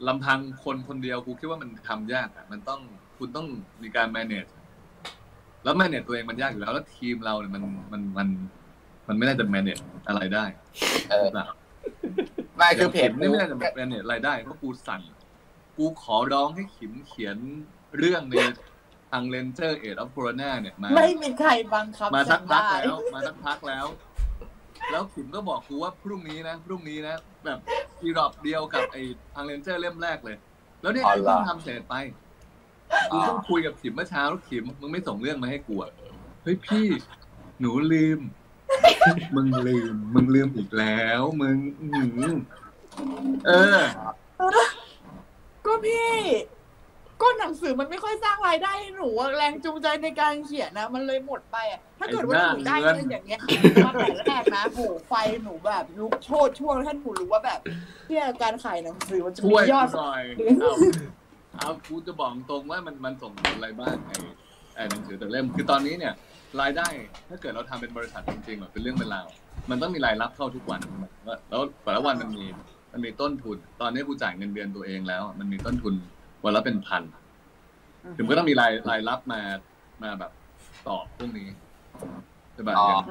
[0.08, 2.80] ลำพังคนคนเดียวกูคิดว่ามันทำยากอะมันต้อง
[3.18, 3.46] คุณต้อง
[3.82, 4.50] มีการ manage
[5.64, 8.28] แล้ว manage ตัวเองมันยากอยู่แล้วแล้วทีมเราเนี่ยมันมันมัน
[9.08, 10.44] มันไม่น่าจะ manage อะไรได้
[11.10, 11.48] เออหรือเปล่า
[12.60, 15.02] ไม่คือเพจขิมนี่ไม่น่าจะ manage อะไรได้เพราะกูสั่ง
[15.76, 17.36] กูขอร้องให้ขิมเขียน
[17.98, 18.34] เรื่องใน
[19.10, 23.86] ทาง Ranger Age of Corona เนี่ยมาไม่มีใครบังคับมาสักพักฉันได้แล้วมาสักพักแล้ว
[24.90, 27.58] แล้วขิมก็บอกกูว่าพรุ่งนี้นะพรุ่งนี้นะ แบบ
[28.02, 29.02] อีรอบเดียวกับไอ้
[29.34, 30.36] ทางเรนเจอร์เล่มแรกเลย
[30.82, 31.94] แล้วเนี่ยอ๋อไอ้เหรอเพิ่งทำเสร็จไป
[33.12, 35.92] กูเพิ่งคุยกับขิมเมื่อเช้าแล้วขิมมึงไม่ส่งเรื่องมาให้กูอะ
[36.42, 36.86] เฮ้ยพี่
[37.60, 38.20] หนูลืม
[39.36, 42.34] มึงลืม มึงลืมอีกแล้ว มึงอื้อหือ
[43.46, 43.80] เออ
[45.66, 46.10] ก็พี่
[47.22, 53.40] ก็หนังสือมันไม่ค่อยสร้างรายได้ให้หนูอะแรงจูงใจในการเขียนนะมันเลยหมดไปอะถ้าเกิดว่าหนูได้เงินอย่างเงี้ย
[53.84, 57.60] มาแต่แรกนะโหไฟหนูแบบลุกโชดช่วงท่านหนูรู้ว่าแบบ
[58.06, 60.22] ที่การขายหนังสือมันจะช่มีวยยอดกูหน่อย
[60.60, 60.74] เอา
[61.58, 64.16] เอากูจะบอกตรงว่ามันมันส่งผลอะไรบ้างไอ้
[64.48, 64.49] ไอ้
[64.90, 66.14] หนังสือแต่เล่มคือตอนนี้เนี่ย
[66.60, 66.88] รายได้
[67.28, 69.26] ถ้าเกิดเราทำเป็นบริษัทจริงๆแบบเป็นเรื่องเป็นราว
[69.70, 70.80] มันต้องมีรายรับเข้าทุกวัน
[71.24, 72.44] แล้วแล้วแต่ละวันมันมี
[72.92, 75.94] มันมีต้นทุน ตอนนี้กูจ่ายเงินเดือนตัวเองแล้ว มันมีต้นทุน
[76.44, 77.02] วันละเป็นพัน
[78.16, 79.40] ถึงก็ต้องมีรายรายรับมา
[80.02, 80.32] มาแบบ
[80.88, 81.48] ตอบพวกนี้
[82.54, 83.02] ใช่ป่ะอ๋ออย่าง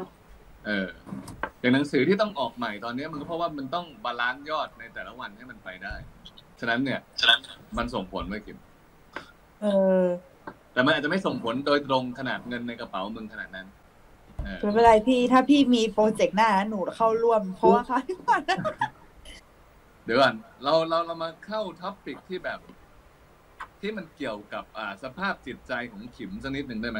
[0.65, 0.87] เออ
[1.59, 5.93] อย่างหนังสือที่ต้องออกใหม่ตอนนี้มันก็เพราะว่ามันต้อง balance ยอดในแต่ละวันให้มันไปได้
[6.59, 7.39] ฉะนั้นเนี่ย ฉะนั้น
[7.77, 8.57] มันส่งผลเว้ยขิม
[9.61, 9.65] เอ
[10.03, 10.05] อ
[10.73, 13.67] แต่มันอาจจะไม่ส่งผลโดยตรงขนาดเงินในกระเป๋ามึงขนาดนั้น
[14.43, 18.57] เออไม่เป็นไรพี่ถ้าพี่มี project หน้าหนูเข้าร่วม เพราะว่าค่ะที่ผ่านมา
[20.05, 22.59] เดี๋ยวก่อนเราเราเรามาเข้า topic ที่แบบ
[23.81, 26.99] ที่มันเกี่ยวกับอ่าสภาพจิตใจของขิมสักนิดหนึ่งได้ไหม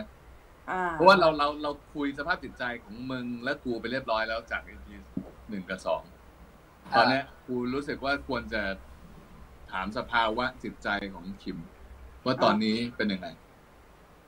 [0.71, 4.87] อ่าเพราะว่าเราเราเราคุยสภาพจิตใจของมึงและกูไปเรียบร้อยแล้วจาก EP
[5.49, 6.01] หนึ่งกับสอง
[6.97, 8.61] ตอนเนี้ยกูรู้สึกว่าควรจะ
[9.71, 11.57] ถามสภาวะจิตใจของขิม
[12.25, 13.27] ว่าตอนนี้เป็นยังไง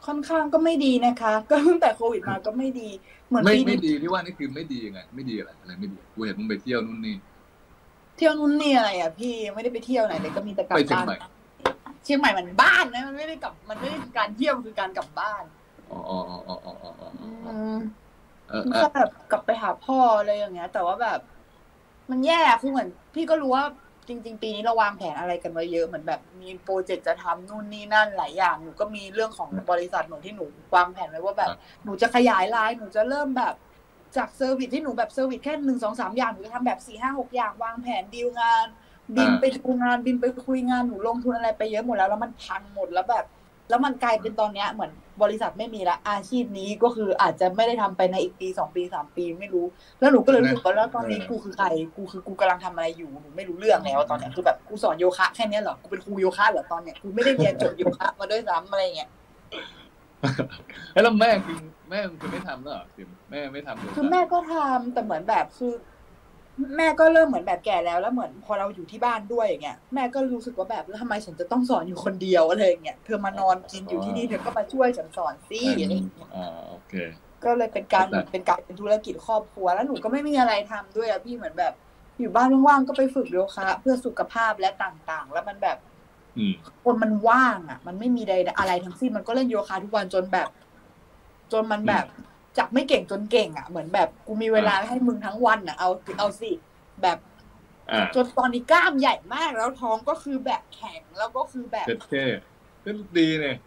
[0.05, 2.89] ค่อนข้างก็ไม่ดีนะคะ ก็ตั้งแต่โควิดมาก็ไม่ดี
[3.27, 7.15] เหมือนไม่ปีไม่นี้ดีที่ว่านี่คือไม่ดียังไงไม่ดีอะไรอะไรไม่ดีกูเห็นมึงไปเที่ยวนู่นนี่
[8.17, 11.17] เที่ยวนู่นนี่อะไรอะพี่ไม่ได้ไปเที่ยวไหนเลยก็มีแต่กลับไปเชียงบ้านใหม่
[12.03, 15.43] เชียงใหม่มันบ้านนะมันไม่ได้กลับมันไม่ได้คือการเที่ยวมันคือการกลับบ้าน
[15.91, 17.27] อ๋ออ๋ออ๋ออ๋ออ๋ออ๋ออ๋ออื
[17.75, 17.77] ม
[18.49, 21.19] เออมันเออก็แบบกลับไปหาพ่ออะไรอย่างเงี้ย แต่ว่าแบบ
[22.09, 23.65] มันแย่คือเหมือน พี่ก็รู้ว่า
[24.07, 31.49] จริง ๆ ปีนี้เราวางแผนอะไรกันไว้เยอะเหมือนแบบมี project จะทำนู่นนี่นั่นหลายอย่างหนูก็มีเรื่องของบริษัทหนูที่หนูวางแผนไว้ว่าแบบ
[31.83, 33.53] หนูจะขยายไลน์หนูจะเริ่มแบบ
[34.17, 38.65] จาก service ที่หนูแบบ service แค่หนึ่งสองสามอย่างหนูจะทำแบบสี่ห้าหกอย่างวางแผนดีลงาน
[39.17, 43.25] บินไปดูงานบินไปคุยงานหนูลงทุนอะไรไปเยอะหมดแล้วแล้วมันพังหมดแล้วแบบ
[43.71, 44.91] แล้วมันกลายเป็นตอนเนี้ยเหมือน
[45.23, 49.65] บริษัทไม่มีละอาชีพนี้ก็คืออาจจะไม่ได้ทำไปในอีกปีสองปีสามปีไม่รู้
[49.99, 59.09] แล้วหนูก็เลยรู้สึกว่าแล้วตอนนี้กูคือใครกูคือกูกำลังทำอะไรอยู่หนูไม่รู้เรื่องแล้วตอนเนี้ยคือแบบกูสอนโยคะแค่เนี้ยเหรอกูเป็นครูโยคะเหรอตอนเนี้ยกูไม่ได้เรียนจบโยคะมาด้วยซ้ำอะไรเงี้ย
[60.93, 61.57] เอ้ยแล้วแม่คือ
[61.89, 65.73] แม่มึงคือไม่ทำแล้วเหรอคิมแม่ไม่ทำเลยคือแม่ก็ทำแต่เหมือนแบบคือ
[66.77, 76.93] แม่ก็เริ่มเหมือนแบบแก่แล้วแล้วเหมือนพอเราอยู่ที่บ้านด้วยอย่างเงี้ยแม่ก็รู้สึกว่าแบบแล้วทำไมฉันจะต้องสอนอยู่คนเดียวอะไรอย่างเงี้ยเธอมานอนกินอยู่ที่นี่เธอก็มาช่วยฉันสอนสิอะไรอย่างเงี้ยอ่าโอเค
[77.43, 81.73] ก็เลยเป็นการเป็นการเป็นธุรกิจครอบครัวแล้วหนูก็ไม่มีอะไรทำด้วยอะพี่เหมือนแบบ
[82.19, 85.77] อยู่บ้านว่างๆก็ไปฝึกโยคะเพื่อสุขภาพและต่างๆ แล้วมันแบบ
[86.37, 90.49] อืมคนมันว่างอะ มันไม่มีใดอะไรทั้งสิ้นมันก็เล่นโยคะทุกวันจนแบบ
[91.51, 92.05] จนมันแบบ
[92.57, 96.51] จากไม่เก่งจนเก่งอะเหมือนแบบกูมีเวลาให้มึงทั้งวันอะเอาเอาสิ
[97.01, 97.17] แบบ
[97.91, 102.25] อ่าจนตอนนี้กล้ามใหญ่มาก แล้วท้องก็คือแบบแข็งแล้วก็คือแบบเท่เท่
[102.85, 103.57] ก็ดีเนี่ย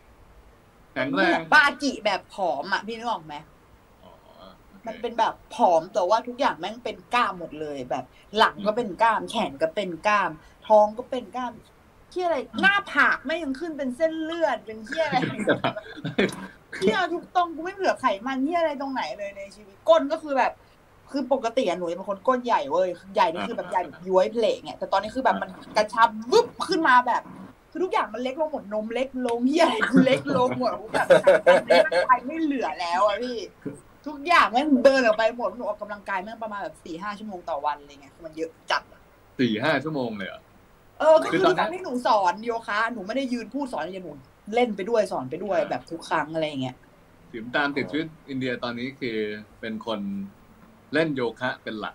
[0.93, 3.35] แข็งแรงบาจิแบบผอมอะพี่นึกออกไหม
[4.03, 4.13] อ๋อ
[4.69, 8.05] โอเคมันเป็นแบบผอมแต่ว่าทุกอย่างแม่งเป็นกล้ามหมดเลยแบบ
[8.39, 10.31] หลังก็เป็นกล้าม แขนก็เป็นกล้าม
[10.67, 11.53] ท้องก็เป็นกล้าม
[12.13, 15.41] ที่อะไรหน้าผากไม่ยังขึ้นเป็นเส้นเลือดเป็นที่อะไรที่
[16.95, 20.53] เอาทุกตรงกูไม่เหลือไขมันที่อะไรตรงไหนเลยในชีวิตก้นก็คือแบบ
[21.13, 27.23] คือปกติอะหนูเป็นคนก้นใหญ่เว้ยใหญ่นี่คือแบบใหญ่แบบย้วยเพลงเนี่ยแต่ตอนนี้คือแบบมันกระชับวึบขึ้นมาแบบ
[27.71, 31.09] คือทุกอย่างมันเล็กลงหมดนมเล็กลงเฮียอะไรกูเล็กลงหมดกูแบบ
[32.09, 33.39] ไปไม่เหลือแล้วอะพี่
[34.07, 39.01] ทุกอย่างแม่งเดินออกไปหมดหนูออกกำลังกายแม่งประมาณแบบสี่ห้าชั่วโมงต่อวันอะไรเงี้ยคือมันเยอะจัดอะ
[39.39, 40.41] สี่ห้าชั่วโมงเลยเหรอ
[41.01, 44.13] เออก็คืคืออตทุอนกนั้คนรั้งที่หนูสอนโยคะหนูไม่ได้ยืนพูดสอนอย่างหนู
[44.55, 46.77] เล่นไปด้วยสอนไปด้วยแบบทุกครั้งอะไรเงี้ย
[47.33, 49.19] ถิมตามติดชีวิตอินเดียตอนนี้คือ
[49.61, 50.01] เป็นคน
[50.95, 51.95] เล่นโยคะเป็นหลัก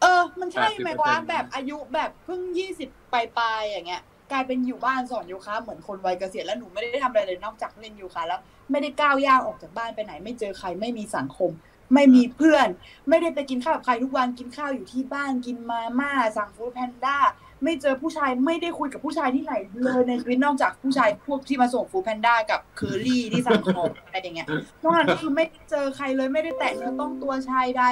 [0.00, 8.40] เออ มันใช่ไหมวะ80%แบบอายุแบบเพิ่งยี่สิบปลายๆอย่างเงี้ยกลายเป็นอยู่บ้านสอนโยคะเหมือนคนวัยเกษียณแล้วหนูไม่ได้ทำอะไรเลยนอกจากเล่นโยคะแล้ว
[8.70, 11.50] ไม่ได้ก้าวย่างออกจากบ้านไปไหน ไม่เจอใครไม่มีสังคม
[11.94, 12.68] ไม่มีเพื่อน
[13.08, 17.18] ไม่ได้ไปกินข้าวกับใครทุกวันกินข้าวอยู่ที่บ้านกินมาม่าสั่งฟู้ดแพนด้า
[17.64, 24.48] ไม่เจอผู้ชายไม่ได้คุยกับผู้ชายที่ไหนเลยในชีวิตนอกจากผู้ชายพวกที่มาส่งฟู้ดแพนด้ากับเคอรี่ที่สั่งของอะไรอย่างเงี้ย
[24.82, 27.84] นอกจากนั้นคือไม่ได้เจอใครเลยไม่ได้แตะเนื้อต้องตัวชายใด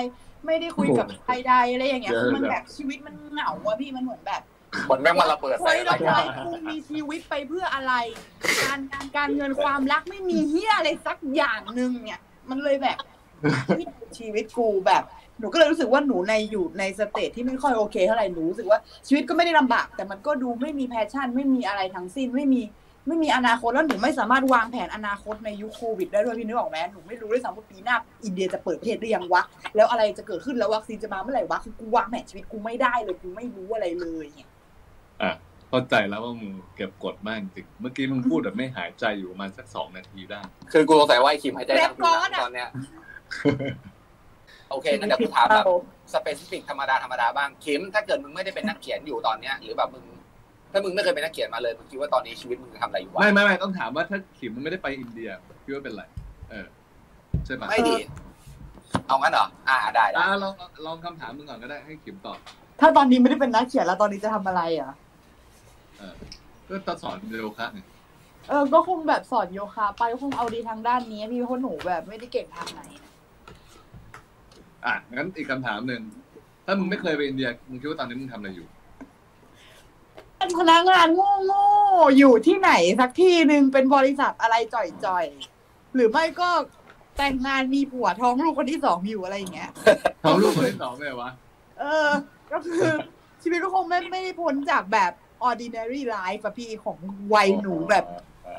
[0.47, 4.43] ไม่ได้คุยกับใครใดอะไรอย่างเงี้ยคือมันแบบชีวิตมันเหงาอะพี่มันเหมือนแบบ
[4.85, 7.93] เหมือนแม่งมาระเบิดเฮ้ใส่ยอะไรเรากันกูมีชีวิตไปเพื่ออะไร
[8.63, 12.99] การงานการเงินความรักไม่มีเหี้ยอะไรสักอย่างหนึ่งเนี่ย มันเลยแบบ
[13.79, 15.03] นี่คือชีวิตกูแบบ
[15.41, 22.63] หนูก็เลยรู้สึกว่าหนูในอยู่ใน stage ที่ไม่ค่อยโอเคเท่าไหร่หนูรู้สึกว่าชีวิตก็ไม่ได้ลำบาก แต่มันก็ดูไม่มี passion ไม่มีอะไรทั้งสิ้นไม่มี
[23.09, 29.43] ไม่มีอนาคตแล้วหนูไม่สามารถวางแผนอนาคตในยุคโควิดได้ด้วยพี่นึกออกไหมหนูไม่รู้ด้วยซ้ำว่าปีหน้าอินเดียจะเปิดประเทศหรือยังวะ
[29.77, 34.51] แล้วอะไรจะเกิดขึ้นแล้ววัคซีนจะมาเมื่อไหร่วะคือกูวางแผนชีวิตกูไม่ได้เลยกูไม่รู้อะไรเลยเนี่ย
[35.23, 35.33] อะ
[35.69, 40.41] เข้าใจแล้วว่ามึงเก็บกดมากจริงเมื่อกี้มึงพูดแบบไม่หายใจอยู่ประมาณสักสองนาทีได้
[40.73, 42.69] คือกูสงสัยว่าไอ้คิมหายใจแรทาปงก่ผิวอนหนังอะตอนเนี้ย
[44.71, 45.65] โอเคงั้นเดี๋ยวกูถามแบบ
[46.15, 50.05] สเปซิฟิกธรรมดาธรรมดาบ้างคิมถ้าเกิดมึงไม่ได้เป็นนักเขียนอยู่ตอนเนี้ยหรือแบบมึง
[50.73, 55.31] ถ้ามึงไม่เคยเป็นนักเขียนมาเลยมึงคิดว่าตอนนี้ชีวิตมึงจะทำอะไรอยู่วะไม่ไม่ไม่ต้องถามว่าถ้าขิมมันไม่ได้ไปอินเดีย
[55.65, 56.05] คิดว่าเป็นไร
[56.51, 56.67] เออ
[57.45, 57.97] ใช่ปะไม่ดี
[59.07, 60.55] เอางั้นเหรออ่าได้ได้อ่าลอง
[60.87, 62.39] ลองคำถามมึงก่อนก็ได้ให้ขิมตอบ
[62.81, 64.93] ถ้าตอนนี้ไม่ได้เป็นนักเขียนแล้วตอนนี้จะทำอะไรอะ
[65.99, 66.15] เออ
[66.69, 67.81] ก็ตอนสอนโยคะไง
[68.49, 73.08] เออก็คงแบบสอนโยคะ ไปก็คงเอาดีทางด้านนี้พี่เพราะหนูแบบไม่ได้เก่งทางไหนนะ
[74.89, 76.03] อะงั้นอีกคำถามหนึ่ง
[76.65, 78.69] ถ้ามึงไม่เคยไปอินเดียมึงคิดว่าตอนนี้มึงทำอะไรอยู่
[80.37, 81.07] เป็นพนักงาน
[81.45, 86.51] โง่ๆอยู่ที่ไหนสักที่หนึ่งเป็นบริษัทอะไรจ่อยๆหรือไม่ก็
[87.17, 89.71] แต่งงานมีผัวท้องลูกคนที่สองอยู่อะไรอย่างเงี้ย
[90.25, 91.31] ท้องลูกคนที่สองเลยวะ
[91.81, 92.09] เออ
[92.53, 92.85] ก็คือ
[93.43, 95.13] ชีวิตก็คงไม่ไม่ได้พ้นจากแบบ
[95.49, 96.99] ordinary life อะพี่ของ
[97.35, 98.05] วัยหนูแบบ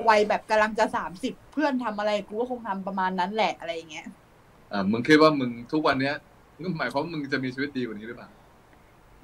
[0.10, 4.08] วัยแบบกำลังจะสามสิบเพื่อนทำอะไรกูก็คงทำประมาณนั้นแหละอะไรอย่างเงี้ย
[4.72, 6.16] อ่ามึงคิดว่ามึงทุกวันเนี้ย
[6.62, 8.30] นั่นหมายความว่ามึงจะมีชีวิตดีกว่านี้หรือเปล่า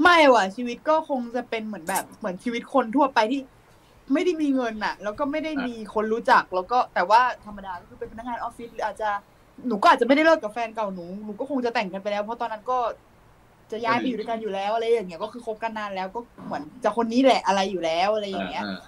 [0.02, 3.42] ไม่ว่ะ ชีวิตก็คงจะเป็นเหมือนแบบเหมือนชีวิตคนทั่วไปที่
[4.14, 9.10] ไม่ได้มีเงินน่ะ แล้วก็ไม่ได้มีคนรู้จักแล้วก็แต่ว่าธรรมดาก็คือเป็นพนักงานออฟฟิศหรืออาจจะ
[9.68, 12.78] หนูก็อาจจะไม่ได้เลิกกับแฟนเก่าหนูหนูก็คงจะแต่งกันไปแล้ว เพราะตอนนั้นก็
[13.72, 18.80] จะย้ายไปอยู่ด้วยกันอยู่แล้วอะไรอย่างเงี้ยก็คือคบกันนานแล้วก็เหมือนจะคนนี้แหละอะไรอยู่แล้วอะไรอย่างเงี้ยอ่า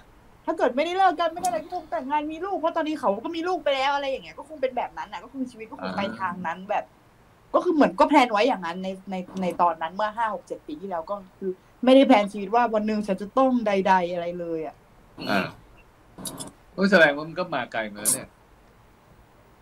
[0.48, 6.84] ถ้าเกิดไม่ได้เลิกกันไม่ได้อะไรก็คงแต่งงานมีลูกเพราะตอนนี้เขาก็มีลูกไปแล้วอะไรอย่างเงี้ยก็คงเป็นแบบนั้นน่ะก็คือชีวิตก็คงไปทางนั้นแบบ
[7.54, 11.50] ก็คือเหมือนก็ plan ไว้อย่างนั้นในในในตอนนั้นเมื่อห้าหกเจ็ดปีที่แล้วก็คือ
[11.84, 14.76] ไม่ได้ plan ชีวิตว่าวันหนึ่งฉันจะต้องใด ๆอะไรเลยอะ
[15.30, 15.40] อ่า
[16.76, 18.28] ก็แสดงว่ามึงก็มาไกลมาแล้วเนี่ย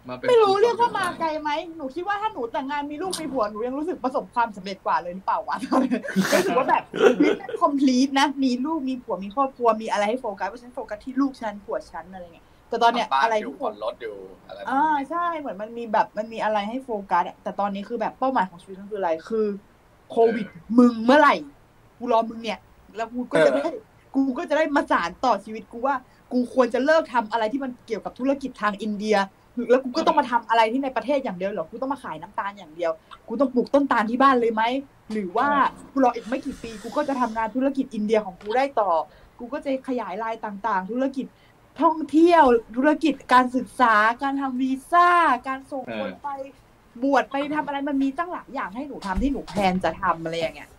[0.08, 5.56] มาเป็นไม่รู้เรียกว่ามาไกลไหมหนูคิดว่าถ้าหนูแต่งงานมีลูกมีผัวหนูยังรู้สึกประสบความสำเร็จกว่าเลยหรือเปล่าวะ
[6.34, 6.82] รู้สึกว่าแบบ
[7.22, 14.16] นี่เป็น complete นะ มีลูกมีผัวมีครอบครัวมีอะไรให้โฟกัสเพราะฉันโฟกัสที่ลูกฉันผัวฉันอะไรเงี้ยแต่ตอนเนี้ยบ้านอะไรอยู่ที่ผ่อนรถอยู่
[14.46, 19.46] อะไรแบบอ่านี้ใช่เหมือนมันมีแบบมันมีอะไรให้โฟกัสอะแต่ตอนนี้คือแบบเป้าหมายของชีวิตมันคืออะไรคือ
[20.10, 20.46] โควิด
[20.78, 21.34] มึงเมื่อไหร่
[21.98, 22.58] กูรอมึงเนี่ย
[22.96, 23.68] แล้วกูก็จะได้
[24.14, 25.94] กูก็จะได้มาสานต่อชีวิตกูว่า
[26.32, 29.16] กูควรจะเลิกทำอะไรที่มันเกี่ยวกับธุรกิจทางอินเดีย
[29.70, 32.92] แล้วกูก็ต้องมาทำอะไรที่ในประเทศอย่างเดียวเหรอกูต้องมาขายน้ำตาลอย่างเดียว
[33.28, 34.62] กูต้องปลูกต้นตาลที่บ้านเลยไหม
[35.12, 35.48] หรือว่า
[35.92, 38.90] กูรออีกไม่กี่ปีกูก็จะทำงานธุรกิจอินเดียของกูได้ต่อ
[39.38, 41.26] กูก็จะขยายรายต่าง ๆ ธุรกิจ
[41.82, 42.44] ท่องเที่ยว
[42.76, 45.08] ธุรกิจการศึกษาการทำวีซ่า
[45.48, 46.28] การส่งคนไป
[47.02, 50.70] บวชไปทำอะไรมันมีตั้งหลายอย่างให้หนูทำที่หนูแพลนจะทำอะไรอย่างเงี้ย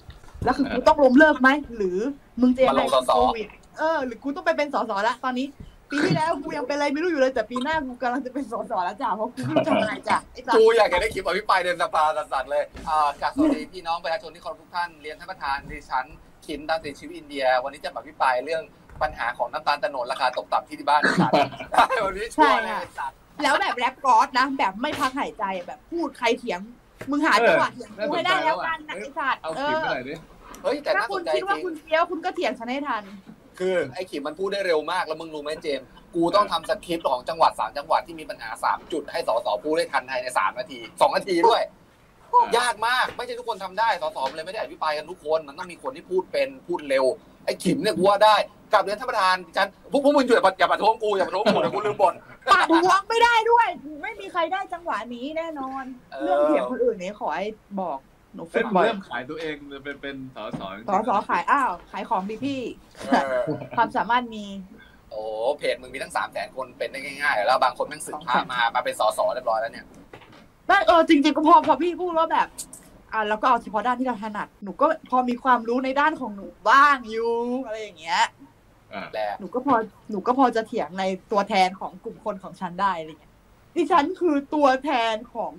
[0.44, 1.98] แล้วคือกูต้องล้มเลิกไหมหรือ
[2.42, 5.48] มึงจะยังไงโควิดเออ หรือกูต้องไปเป็นสสละตอนนี้
[5.92, 16.06] ปีที่แล้วกูยังเป็นอะไรไม่รู้อยู่เลยแต่ปีหน้ากูกำลังจะเป็นสสแล้วจ้ะเพราะกูไม่รู้จะทำอะไรจ้ะไอ้สัสกูอยากเห็นได้คลิปอภิปรายเดินสภาสัสๆเลยอ่ากราบสวัสดีพี่น้องประชาชนที่เคารพทุกท่านเรียนท่านประธานดิฉัน
[16.46, 18.64] คิมตามติดชีวิตอินเดีย วันนี้จะมาอภิปรายเรื่อง
[19.02, 21.34] ปัญหาของน้ำตาลตะโนดราคาตกต่ำที่ที่บ้านสัตว์
[22.06, 26.62] วันนี้ชัวร์เลยไอ้สัตว์แล้วแบบแรปกอสนะ แบบไม่พักหายใจแบบพูดใครเถียง
[27.10, 30.14] มึงหาจังหวะเถียงกูให้ได้แล้วกันนะไอ้สัตว์เอาเอขิมอไปไหนอยดิ
[30.64, 33.04] เฮ้ยแต่ถ้าน่าสคุณนใจคิดจว่าริงคุณเฟี้ยวคุณก็เถียงฉันให้ทัน
[33.60, 41.62] คือไอ้ขิมมันพูดได้เร็วมากแล้วมึงรู้ไหมเจมส์กูต้องทำสคริปต์ของจังหวัดสามจังหวัดที่มีปัญหาสามจุดให้สสพูดได้ทันภายในสามนาทีสองนาทีด้วย
[42.58, 47.06] ยากมากไม่ใช่ทุกคนทำได้สสเลยไม่ได้อภิปรายกันทุกคนมันต้องมีคนที่พูดเป็นพูดเร็ว
[47.46, 48.36] ไอ้ขิมเนี่ยกูว่าได้
[48.74, 52.16] กลับเรียนท่านประธานฉันพวกพวกมึงอย่าอย่าประท้วงกูอย่าประท้วงกูเดี๋ยวกูลืมบ่น
[52.52, 53.68] ปาดหัวไม่ได้ด้วย
[54.04, 57.48] ไม่มีใครได้จังหวะนี้แน่นอนเออเรื่องเถียงคนอื่นนี้ขอให้
[57.82, 57.98] บอก
[58.38, 62.62] หนูฝึเส้นกบ่อยเริ่มขายตัวเองเป็นเป็นสอสอจริงๆสอสอขายอ้าวขายของดีพี่
[63.10, 63.40] เออ
[63.78, 64.46] ความสามารถมี
[65.10, 65.22] โอ้
[65.58, 69.86] เพจมึงมีตั้งสามแสนคนเป็นได้ง่ายๆ แล้วบางคนแม่งสึกพามามาเป็นสสเรียบร้อยแล้วเนี่ย
[70.68, 72.48] ไม่เออจริงๆก็พอพอพี่พูดว่าแบบ
[73.14, 77.34] อ่าแล้วก็เอาเฉพาะด้านที่เราถนัด หนูก็พอมีความรู้ในด้านของหนูบ้างอยู่
[77.66, 78.22] อะไรอย่างเงี้ย
[78.94, 79.76] อ่าแหละหนูก็พอ
[80.12, 83.34] หนูก็พอจะเถียงในตัวแทนของกลุ่มคนของฉันได้อะไรเงี้ย
[83.76, 85.52] ดิฉันคือตัวแทนของ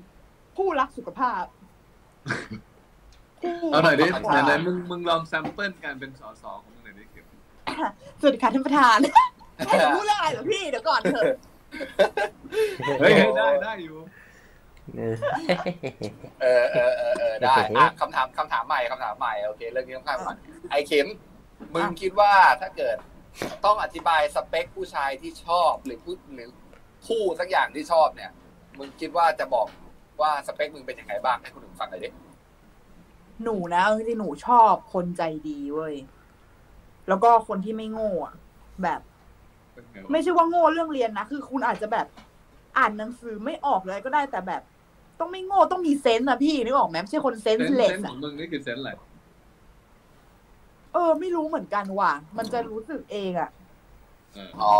[0.56, 1.42] ผู้รักสุขภาพ
[2.64, 2.67] ผู้
[3.72, 7.24] เอาหน่อยดิรักไหสุขภาพนๆมึงมึงลองแซมเปิลการเป็นสอสอของมึงหน่อยดิเก็บ
[8.20, 8.98] สวัสดีค่ะท่านประธาน
[9.66, 11.24] ให้หนูพูดเรื่องอะไรเหรอพี่เดี๋ยวก่อนเถอะ
[13.00, 13.96] เฮ้ยได้ได้อยู่
[14.98, 15.14] เออ
[16.42, 20.36] เออเออเออเออได้อะคำถามคำถามใหม่คำถามใหม่โอเคเรื่องนี้ต้องข้ามก่อน
[20.70, 21.06] ไอ้เข็ม
[21.74, 22.96] มึงคิดว่าถ้าเกิด
[23.64, 26.48] ต้องอธิบายสเปคผู้ชายที่ชอบหรือผู้หรือ
[27.06, 28.30] คู่สักอย่างที่ชอบเนี่ย
[28.78, 29.66] มึงคิดว่าจะบอก
[30.20, 32.08] ว่าสเปคมึงเป็นยังไงบ้างให้คุณหนุ่มฟังหน่อยดิ
[33.44, 35.94] หนูนะเอาจริงๆหนูชอบคนใจดีเว้ย
[37.08, 38.34] แล้วก็คนที่ไม่โง่อะ
[38.82, 39.00] แบบ
[39.74, 42.06] เป็นไงวะไม่ใช่ว่าโง่เรื่องเรียนนะคือคุณอาจจะแบบ
[42.78, 44.62] อ่านหนังสือไม่ออกเลยก็ได้แต่แบบ
[45.20, 48.90] ต้องไม่โง่ต้องมีเซนส์อะพี่นึกออกไหมไม่ใช่คนเซนเซนส์ส์เลเซสนส์ขอะองมึงนี่คือเซนส์อะไร
[50.92, 53.50] เออ ไม่รู้เหมือนกันว่ะมันจะรู้สึกเองอะ
[54.34, 54.74] เอออ๋อ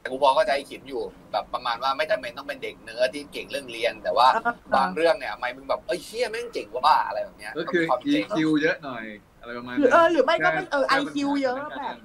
[0.00, 4.28] แต่กูพอเข้าใจไอ้ขิมอยู่แบบประมาณว่าไม่จำเป็นต้องเป็นเด็กเนื้อที่เก่งเรื่องเรียน แต่ว่า
[4.74, 9.04] บางเรื่องเนี่ยไม่มึงแบบเอ้ยเชี่ยแม่งเจ๋งว่าอะไรแบบเนี้ยก็คือความเจ๋ง EQ เยอะหน่อย
[9.40, 11.96] อะไรประมาณหรือนั้นเออหรือไม่ก็ไม่เออไอแก้ปัญหาคิวเยอะแก้ปัญแบหาบ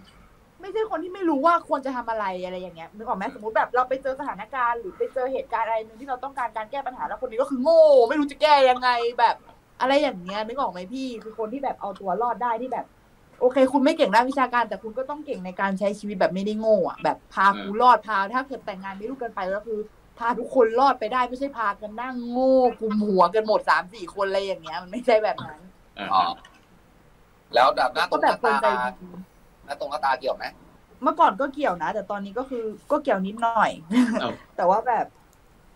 [0.61, 9.35] ไม่ใช่คนที่ไม่รู้ว่าควรจะทำอะไรอะไรอย่างเงี้ยนึกออกไหมสมมติแบบเราไปเจอสถานการณ์หรือไปเจอเหตุการณ์อะไรหนึ่งที่เราต้องการการแก้ปัญหาแล้วคนนี้ก็คือโง่ไม่รู้จะแก้ยังไงแบบ
[9.81, 12.85] อะไรอย่างเงี้ยนึกออกไหมพี่ คือคนที่แบบเอาตัวรอดได้ที่แบบ
[13.39, 19.79] โอเค คุณไม่เก่งด้านวิชาการ แต่คุณก็ต้องเก่งในการใช้ชีวิตแบบไม่ได้โง่อะแบบพากูรอดพา ถ้าเกิดแต่งงานมีลูกกันไปแล้วคือ
[20.19, 25.61] พาทุกคนรอดไปได้ไม่ใช่พากันนั่งโง่กุมหัวกันหมดสามสี่คนอะไรอย่างเงี้ย มันไม่ใช่แบบนั้น
[25.97, 26.23] อ่าอ๋อ
[27.53, 28.89] แล้วแบบหน้าตรก็งหแบน้าบคนตาใจดี
[29.65, 30.45] หน้าตรงหน้าตาเกี่ยวไหม
[31.03, 33.71] เมื่อก่อนก็เกี่ยวนะ แต่ตอนนี้ก็คือก็เกี่ยวนิดหน่อย
[34.19, 35.05] เอ้าแต่ว่าแบบ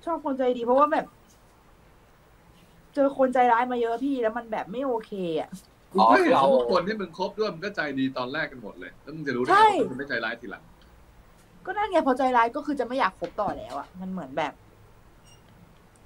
[0.06, 1.06] ชอบคนใจดีเพราะว่าแบบ
[2.94, 5.50] เจอคนใจร้ายมาเยอะพี่แล้วมันแบบไม่โอเคอะ
[5.92, 10.64] กูก็เห็นว่าทุกคนที่มึงคบด้วยมันก็ใจดีตอนแรกกันหมดเลย แล้วมึงจะรู้ได้ใช่ไงว่ามึงไม่ใจร้ายทีหลัง
[11.66, 14.54] ก็นั่นไงพอใจร้ายก็คือจะไม่อยากคบต่อแล้วอะ มันเหมือนแบบ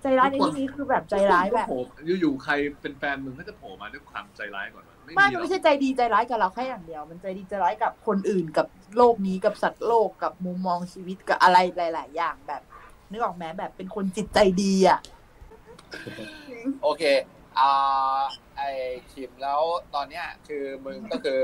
[0.01, 1.79] ใจร้ายในที่นี้คือแบบใจร้ายแบบโผล่
[2.21, 8.67] อยู่ๆใครเป็นแฟนมึงก็จะโผล่มาด้วยความใจร้ายก่อนวะไม่ไม่มีมันหรอกไม่ใช่ใจดีใจร้ายกับเราแค่อย่างเดียว มันใจดีใจร้ายกับคนอื่นกับ
[8.97, 12.61] โลกนี้กับสัตว์โลกกับมุมมองชีวิตกับอะไรหลาย ๆ อย่างแบบ
[13.11, 14.99] นึกออกไหมแบบเป็นคนจิตใจดีอะ
[16.83, 17.03] โอเค
[17.59, 18.19] อ่า
[18.57, 18.69] ไอ้
[19.13, 19.61] ขิมแล้ว
[19.95, 21.39] ตอนเนี้ยคือมึงก็คือ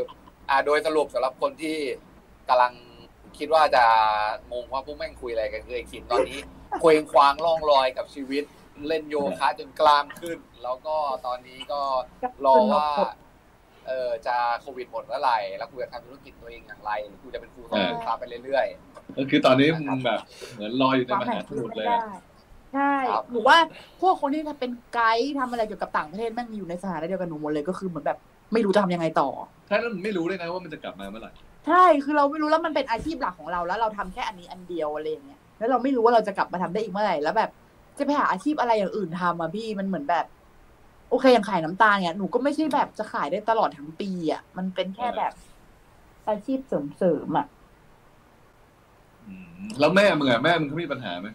[0.49, 1.77] อ่าโดยสรุปสำหรับคนที่
[2.49, 2.73] กำลัง
[3.37, 3.85] คิดว่าจะ
[4.51, 6.39] งงว่าพวกแม่งคุยอะไรกันคือไอ้ขิมตอนนี้
[6.79, 8.43] เคว้งคว้างล่องลอยกับชีวิต
[8.87, 10.95] เล่นโยคะจนกล้ามขึ้น แล้วก็
[11.27, 11.81] ตอนนี้ก็
[12.45, 12.87] รอว่า
[13.87, 18.65] เออจะโควิดหมดเมื่อไหร่แล้วกูจะทำธุรกิจตัวเองอย่างไรหรือกูจะเป็นครูสอนลูกค้าไปเรื่อย
[19.17, 20.19] ก็คือตอนนี้มึงแบบ
[20.53, 21.87] เหมือนลอยอยู่ในมหาสมุทรเลย
[22.73, 23.57] ใช่ครับหนูว่า
[24.01, 28.17] พวกคนที่เป็นไกด์ทำอะไรเกี่ยวกับต่างประเทศแม่งอยู่ในสถานะเดียวกันหนูหมดเลยก็คือเหมือนแบบ
[28.53, 29.29] ไม่รู้จะทำยังไงต่อ
[29.69, 31.31] ถ้านั้นไม่รู้เลยนะว่ามันจะกลับมาเมื่อไหร่
[31.67, 37.49] ใช่คือเราไม่รู้แล้วมันเป็นอาชีพหลักของเราแล้วเราทำแค่อันนี้อันเดียวอะไรอย่างเงี้ยแล้วเราไม่รู้ว่าเราจะกลับมาทำได้อีกเมื่อไหร่แล้วแบบ
[37.97, 40.25] จะไปหาอาชีพอะไรอย่างอื่นทำอะพี่มันเหมือนแบบ
[41.09, 45.33] โอเคอย่างขายน้ำตาลเนี่ยหนูก็ไม่ใช่แบบจะขายได้ตลอดทั้งปีอะมันเป็นแค่แบบ
[46.27, 47.47] อาชีพเสริมๆอะ
[49.27, 51.27] อืมแล้วแม่มึงอะแม่มึงเขามีปัญหาไหม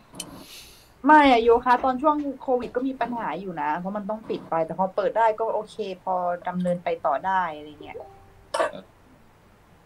[1.07, 6.15] ไม่อะโยคะตอนช่วงโควิดก็มีปัญหาอยู่นะ เพราะมันต้องปิดไปแต่พอเปิดได้ก็โอเค พอ
[6.49, 7.99] ดำเนินไปต่อได้อะไรเงี้ย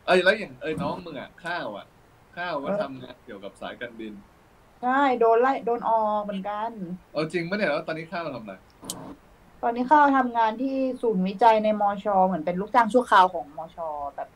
[0.07, 1.87] เอ้ยแล้วอย่างเอ้ยน้องมึงอะข้าวอะ
[2.37, 4.13] ข้าวว่าทำงานเกี่ยวกับสายการบิน
[4.83, 6.71] ใช่โดนไล่โดนออกเหมือนกัน
[7.13, 8.55] เอาจริงปะเนี่ยแล้วตอนนี้ข้าวทำอะไร
[9.63, 14.29] ตอนนี้เข้าทำงานที่ศูนย์วิจัยในมอชอเหมือนเป็นลูกจ้างชั่วคราวของมอชอแบบ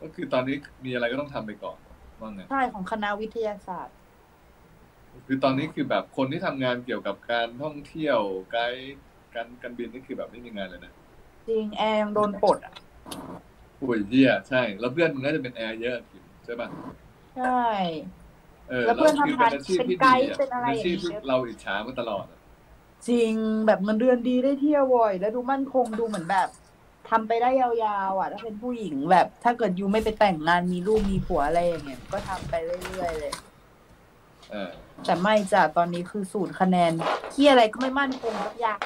[0.00, 1.78] ก็คือตอนนี้มีอะไรก็ต้องทำไปก่อน
[2.20, 3.96] ว่าไงใช่ของคณะวิทยาศาสตร์
[5.26, 8.18] คือตอนนี้คือแบบคนที่ทำงานเกี่ยวกับการท่องเที่ยว
[8.50, 8.96] ไกด์
[9.34, 10.92] การการบินนี่คือแบบไม่มีงานเลยนะ
[11.48, 12.74] จริงแอร์ยังโดนปลดอะ
[13.80, 16.68] ป่วยเหี้ยใช่ แล้วเพื่อนมึงน่าจะเป็นแอร์เยอะกินใช่ป่ะ
[17.36, 17.64] ใช่
[18.68, 22.40] เออแล้วเพื่อนคือทำงานอาชีพที่เป็นไกดีด์เป็นอะไรอาชีพอย่างเงี้ที่ยเราอิจฉามาตลอดอะ
[23.08, 23.32] จริง
[23.66, 26.48] แบบเงินเดือนดีได้เที่ยวบ่อย แล้วดูมั่นคงดูเหมือนแบบ
[27.10, 27.68] ทำไปได้ยา
[28.10, 33.32] วๆอะ ถ้าเป็นผู้หญิงแบบ ถ้าเกิดยูไม่ไปแต่งงานมีลูกมีผัวอะไรอย่างเงี้ยก็ทำไปเรื่อยๆเลย
[34.50, 34.70] เออ
[35.04, 36.92] แต่ไม่จ้ะตอนนี้คือศูนย์คะแนน
[37.32, 38.80] ที่อะไรก็ไม่มั่นคงสักอย่าง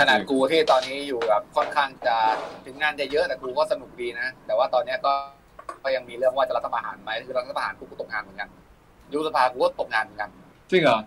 [0.00, 2.16] ขนาดกูที่ตอนนี้อยู่แบบค่อนข้างจะ
[2.64, 5.12] ถึงงานจะเยอะแต่กูก็สนุกดีนะ แต่ว่าตอนเนี้ยก็
[5.84, 8.48] ก็ยังมีเรื่องว่าจะรัฐประหารไหมคือรัฐประหารกูก็ตกงานเหมือนกัน
[9.12, 10.30] ยุบสภากูก็ตกงานเหมือนกัน
[10.70, 10.98] จริงเหรอ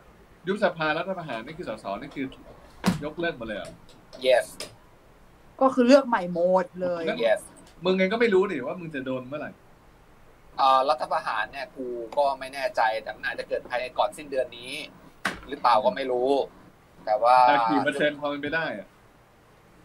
[0.48, 2.26] ยุบสภารัฐประหารนี่คือสสนี่คือ
[3.04, 3.72] ยกเลิกหมาเลยเหรอ
[4.26, 4.46] yes
[5.62, 7.42] ก็คือเลือกใหม่หมดเลย yes
[7.86, 9.65] มึงเองก็ไม่รู้ดิว่ามึงจะโดนเมื่อไหร่เอ่อ
[10.90, 11.88] รัฐประหารเนี่ยกู
[12.18, 14.72] ก็ไม่แน่ใจแต่มันอาจจะเกิดภายในก่อนสิ้นเดือนนี้
[15.48, 16.32] หรือเปล่าก็ไม่รู้
[17.06, 18.88] แต่ว่าแต่กี่เปอร์เซ็นต์พอมันไปได้อะ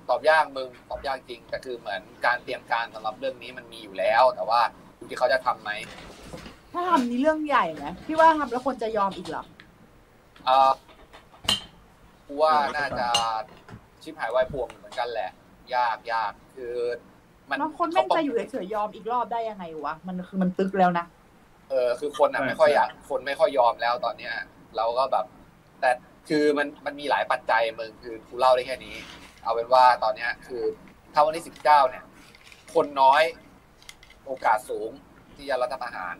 [0.08, 4.60] ตอบยากมึงตอบยากจริงแต่คือเหมือนการเตรียมการสำหรับเรื่องนี้มันมีอยู่แล้ว แต่ว่า
[4.96, 5.70] อยู่ที่เขาจะทำไหม
[6.72, 9.44] ถ้าทำนี้เรื่องใหญ่ไหมพี่ว่าทำแล้วคนจะยอมอีกเหรอ
[10.44, 10.72] เอ่อ
[12.26, 13.08] กูว่าน่าจะ
[14.02, 15.30] ชิบหายวายป่วงเหมือนกันแหละ
[15.74, 16.74] ยากยากคือ
[17.50, 21.06] มันแล้วคนแม่งจะอยู่เฉยๆยอมอีกรอบได้ยังไงวะมันคือมันตึกแล้วนะ
[21.70, 24.34] เออคือคนอะไม่ค่อยอยากคนไม่ค่อยยอมแล้วตอนเนี้ย
[24.76, 25.26] เราก็แบบ
[25.80, 25.90] แต่
[26.28, 28.96] คือมันมันมีหลายปัจจัยมึงคือกูเล่าได้แค่นี้
[29.44, 30.62] เอาเป็นว่าตอนเนี้ย คือ
[31.14, 32.04] ถ้าวันที่สิบเก้าเนี่ย
[32.74, 33.22] คนน้อย
[34.26, 34.90] โอกาสสูง
[35.34, 36.14] ที่จะรัฐประหาร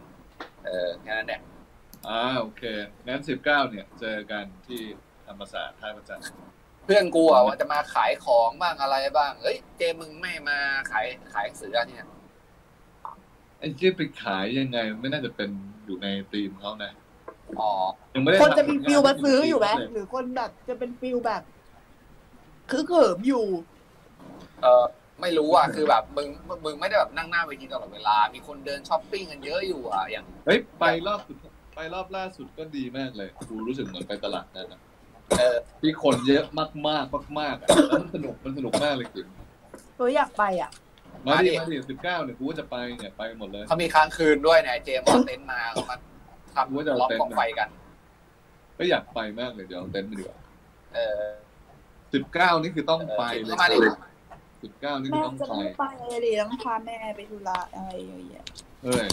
[0.67, 1.41] เออแค่นั้นแหละ
[2.09, 2.63] อ่าโอเค
[3.07, 4.81] งั้นสิบเก้าเนี่ย เจอกันที่
[5.27, 6.27] ธรรมศาสตร์ท่าพระจันทร์
[6.85, 10.59] เพื่อนกูอะว่าจะมาขายของบ้างอะไรบ้างเอ้ยเจมึงไม่มา
[10.91, 12.07] ขายขายหนังสืออะเนี่ย
[13.59, 15.51] ไอ้เจ๊ไปขายยังไง ไม่น่าจะเป็น
[15.85, 16.93] อยู่ในธีมเขานะ
[17.61, 17.73] อ๋อ
[18.15, 21.43] ยังไม่ได้คนจะมีทำฟิลมาซื้ออยู่ไหมเลยหรือคนแบบจะเป็นฟิลแบบ
[22.71, 23.47] คือเขิมอยู่
[24.63, 24.85] เออ
[25.21, 26.29] ไม่รู้อะคือแบบมึง
[26.65, 31.37] มึงไม่ได้แบบนั่งหน้าเวทีตลอดเวลา มีคนเดินช้อปปิ้งกันเยอะอยู่อะอย่างเฮ้ยไปรอบสุด
[31.75, 34.90] ไปรอบล่าสุดก็ดีมากเลยกูรู้สึกเหมือนไปตลาดนั่นนะเออ
[35.81, 39.27] ที่คนเยอะมากมากๆมากๆอะแล้วมันสนุกมันสนุกมากเลยจริง
[39.99, 40.71] ตัวอยากไปอะ
[41.27, 45.97] มาดิมาดิมาดิสิบเก้าเนี่ยกูว่าจะไปเนี่ยไปหมดเลยเขามีค้างคืนด้วยเนี่ยเจมส์เอาเต็นท์มาเขามา
[46.55, 47.69] ทกูว่าจะำเอาล้อมเต็นท์กองไฟกัน
[48.79, 50.39] ก็อยากไปมากเลยเดี๋ยวเอาเต็นท์ไปดีกว่า
[50.95, 51.25] เออ
[52.15, 53.79] สิบเก้านี่คือต้องไปเออเลยก็มาดิ
[54.63, 55.85] สิบเก้านี่คืแม่อต้องจะไปไม่ไป
[56.23, 58.45] เลยต้องพาแม่ไปธุระอะไรอย่างเงี้ย
[58.85, 59.07] เฮ้ย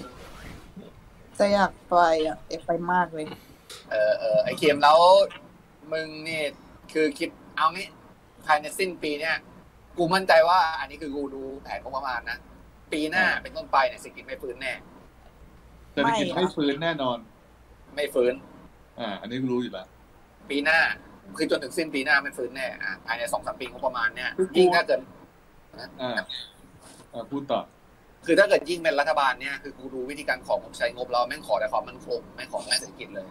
[1.39, 1.95] จะอยากไป
[2.27, 3.25] อะอยากไปมากเลย
[3.91, 4.99] เออเออไอเกมแล้ว
[5.93, 6.41] มึงนี่
[6.93, 7.87] คือคิดเอางี้
[8.45, 9.35] ภายในสิ้นปีเนี่ย
[9.97, 12.37] กูมั่นใจว่า อันนี้คือกูดูแผนงบประมาณนะ
[12.93, 14.73] ปีหน้าเป็นต้นไปเนี่ยเศรษฐกิจไม่ฟื้นแน่
[15.91, 17.17] เศรษฐกิจไม่อะไม่ฟื้นแน่นอน
[17.95, 18.33] ไม่ฟื้น
[18.99, 19.87] อ่า อันนี้กูรู้อยู่แล้ว
[20.49, 20.79] ปีหน้า
[21.37, 24.99] คือจนถึงสิ้นปีหน้าไม่ฟื้นแน่อะภายในสองสามปีงบประมาณเนี่ยคือกูยิ่งถ้าเกิด
[26.01, 26.11] อ่า
[27.13, 27.61] อ่าพูดต่อ
[28.25, 33.27] คือถ้าเกิดยิ่งเป็นรัฐบาลเนี่ยคือกูดูวิธีการของงบใช้งบเราแม่งขอแต่ความมั่นคงไม่ขอแม่เศรษฐกิจเลย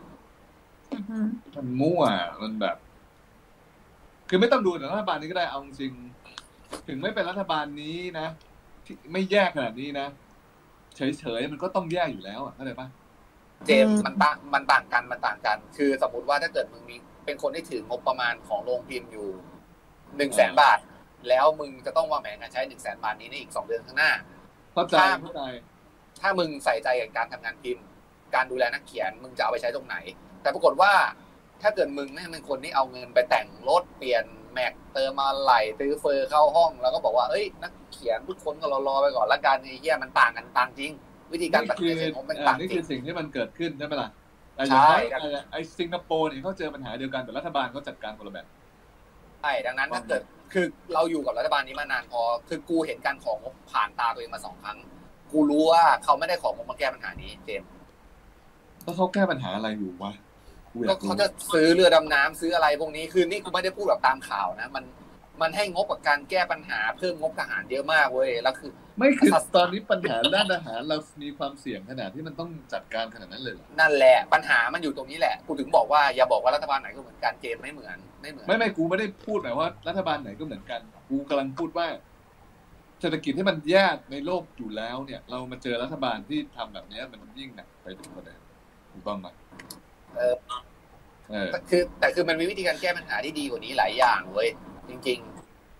[1.57, 2.03] มันมั่ว
[2.43, 2.77] มันแบบ
[4.29, 5.93] คือไม่ต้องดูแต่รัฐบาลนี้ก็ได้เอาจริง
[6.89, 8.27] ถึงไม่เป็นรัฐบาลนี้นะ
[8.85, 10.07] ที่ไม่แยกขนาดนี้นะ
[10.97, 12.89] เฉยๆมันก็ต้องแยกอยู่แล้วอะเข้าใจปะ
[13.67, 19.29] เจมส์อืมมันต่างมันต่างกันมันต่างกัน คือสมมติว่าถ้าเกิดมึงมีเป็นคนที่ถืองบประมาณของโรงพิมพ์อยู่
[20.17, 20.79] หนึ่งแสนบาท
[21.29, 24.13] แล้วมึงจะต้องวางแผนการใช้หนึ่งแสนบาทนี้ในอีกสองเดือนข้างหน้า
[24.75, 25.43] เข้าใจครับเข้าใจ
[26.21, 27.85] ถ้ามึงใส่ใจกับการทำงานพิมพ์
[28.35, 29.97] การดูแลนักเขียนมึงจะเอาไปใช้ตรงไหน
[30.43, 30.93] แต่ปรากฏว่า
[31.63, 40.93] ถ้าเกิดมึงไม่งเป็นคนที่เอาเงินไปแต่งรถเปลี่ยนแม็กเติมมาไหลซื้อเฟอร์เข้าห้อง แล้วก็บอกว่าเอ้ยนักเขียนทุกคนก็รอรอๆไปก่อนละกันไอ้เหี้ยมันต่างกันต่างจริง
[41.33, 44.11] วิธีการตัดนี่สินคืใจอของมันอ่าต่างนี่จริคืงอสิ่งที่มันเกิดขึ้นใช่ไหมล่ะ
[44.55, 48.47] แต่อย่างน้อยใช่ครับไอ้ไอ้สิงคโปร์เนี่ยเขาเจอปัญหาเดียวกันแต่รัฐบาลเขาจัดการคนละแบบ
[49.41, 50.23] ใช่ดังนั้นถ้าเกิด
[50.53, 54.79] คือเราอยู่กับรัฐบาลนี้มานานพอคือกูเห็นการของงบผ่านตาตัวเองมาสองครั้ง
[55.33, 57.71] กูรู้ว่าเขาไม่ได้ของงบมาแก้ปัญหานี้เจมส์
[58.83, 60.13] แล้วเขาแก้ปัญหาอะไรอยู่วะ
[60.77, 64.85] กูอยาก็กรู้เขาจะซื้อเรือดำน้ำซื้ออะไรพวกนี้คือนี่กูไม่ได้พูดแบบตามข่าวนะมัน
[65.43, 81.87] มันให้งบกับการแก้ปัญหาเพิ่มงบทหารเยอะมากเว้ยแล้วคือ ไม่คือตอนนี้ปัญหาด้านอาหารเรามีความเสี่ยงขนาดที่มันต้องจัดการขนาดนั้นเลยเหรอนั่นแหละปัญหามันอยู่ตรงนี้แหละกูถึงบอกว่าอย่าบอกว่ารัฐบาลไหนก็เหมือนกันเจมส์ไม่เหมือนไม่เหมือนไม่ไม่กูไม่ได้พูดหมายว่ารัฐบาลไหนก็เหมือนกัน กูกำลังพูดว่า
[83.01, 88.41] เศรษฐกิจที่มันแย่ในโลกอยู่แล้วเนี่ย เรามาเจอรัฐบาลที่ทำแบบเนี้ยมันยิ่งหนักไปถึงกว่าเดิม
[88.93, 89.27] ถูกต้องไหม
[90.17, 90.76] เออเออแต่
[91.71, 94.49] คือ แต่คือมันมีวิธีการแก้ปัญหาที่ดีกว่านี้หลายอย่างเว้ย
[94.89, 95.21] จริง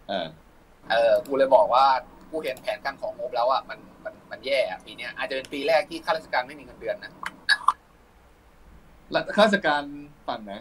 [0.09, 1.87] เออๆเออกูเลยบอกว่า
[2.31, 7.13] กูเห็นแผนการของงบแล้วอะมันมันมันแย่อะปีเนี้ยอาจจะเป็นปีแรกที่ข้าราชการไม่มีเงินเดือนนะ
[9.11, 9.83] แล้วข้าราชการ
[10.29, 10.53] ฝั่งไหน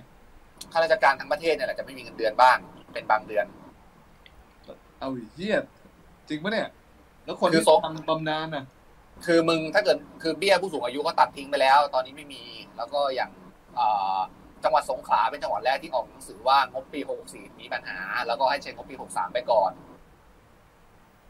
[0.71, 2.57] ข้าราชการทั้งประเทศเนี่ยแหละจะไม่มีเงินเดือนบ้าง
[2.93, 3.45] เป็นบางเดือน
[4.99, 5.57] เอาอีเหี้ย
[6.29, 6.69] จริงปะเนี่ย
[7.25, 8.65] แล้วคนคือที่ทรงทำบำนาญน่ะ
[9.25, 12.43] คือมึงถ้าเกิดคือเบี้ยผู้สูงอายุก็ตัดทิ้งไปแล้ว ตอนนี้ไม่มี
[12.77, 13.31] แล้วก็อย่าง
[13.75, 14.19] เอ่อ
[14.66, 16.99] จังหวัดสงขลาเป็นจังหวัดแรกที่ออกหนังสือว่างบปี
[17.32, 19.72] 64 มีปัญหา แล้วก็ให้ใช้งบปี 63 ไปก่อน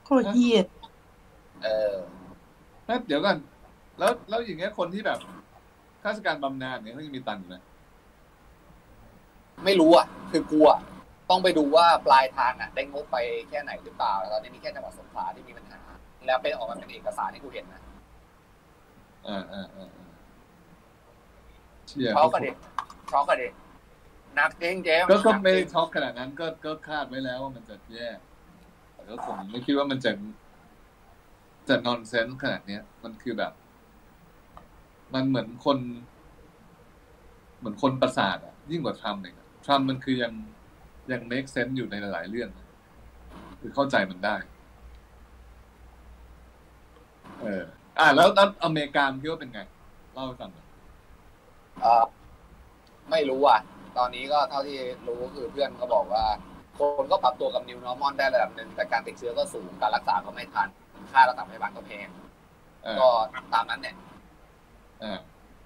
[0.05, 0.57] โคตรเหี้ย
[1.63, 1.95] เออ
[2.87, 3.37] นะเดี๋ยวก่อน
[3.99, 5.19] แล้วแล้วอย่างเงี้ยคนที่แบบ
[6.03, 7.63] ข้าราชการบำนาญเนี่ยเขายังมีตังค์อยู่นะ
[9.65, 10.67] ไม่รู้อะ คือกลัว
[11.29, 13.17] ต้องไปดูว่าปลายทางอะ ได้งบไป
[13.49, 15.79] แค่ไหนหรือเปล่าตอนนี้มีแค่จังหวัดสงขลาที่มีปัญหา
[16.25, 17.81] แล้วเป็นออกมาเป็นเอกสารที่กูเห็นนะ
[19.27, 20.09] อ่าอ่าอ่าอ่า
[21.87, 22.51] เชี่ยช็อกกันดิ
[23.11, 23.49] ช็อกกันดิ
[24.35, 28.09] หนักจริงเจมส์ก็ก็หนัไม่จริงช็อกขนาดนั้นก็ก็คาดไว้แล้วว่ามันจะแย่
[28.93, 30.11] แต่ก็ผมไม่คิดว่ามันจะ
[31.69, 33.53] จะนอนเซนส์ขนาดเนี้ย มันคือแบบ
[35.13, 35.77] มันเหมือนคน
[37.59, 40.33] เหมือนคนประสาทอะยิ่งกว่าทรัมป์เองอะทรัมป์มันคือยัง
[41.11, 42.67] ยัง make sense อยู่ในหลายๆเรื่องนะ
[43.61, 44.35] คือเข้าใจมันได้
[47.41, 47.63] เออ
[47.99, 49.61] อ่าแล้วแล้วอเมริกาคิดว่าเป็นไง
[50.13, 50.67] เล่าให้ฟังหน่อย
[51.81, 52.03] เอ่อ
[53.11, 53.59] ไม่รู้อะ
[53.97, 54.77] ตอนนี้ก็เท่าที่
[55.07, 56.25] รู้ก็คือเพื่อนก็บอกว่า
[56.77, 60.67] คนก็ปรับตัวกับ new normal ได้ระดับหนึ่งแต่การติดเชื้อก็สูงการรักษาก็ไม่ทัน
[61.11, 62.09] ค่ารักษาพยาบาลก็แพง
[62.85, 63.07] อ่าก็
[63.53, 63.95] ตามนั้นเนี่ย
[65.03, 65.19] อ่า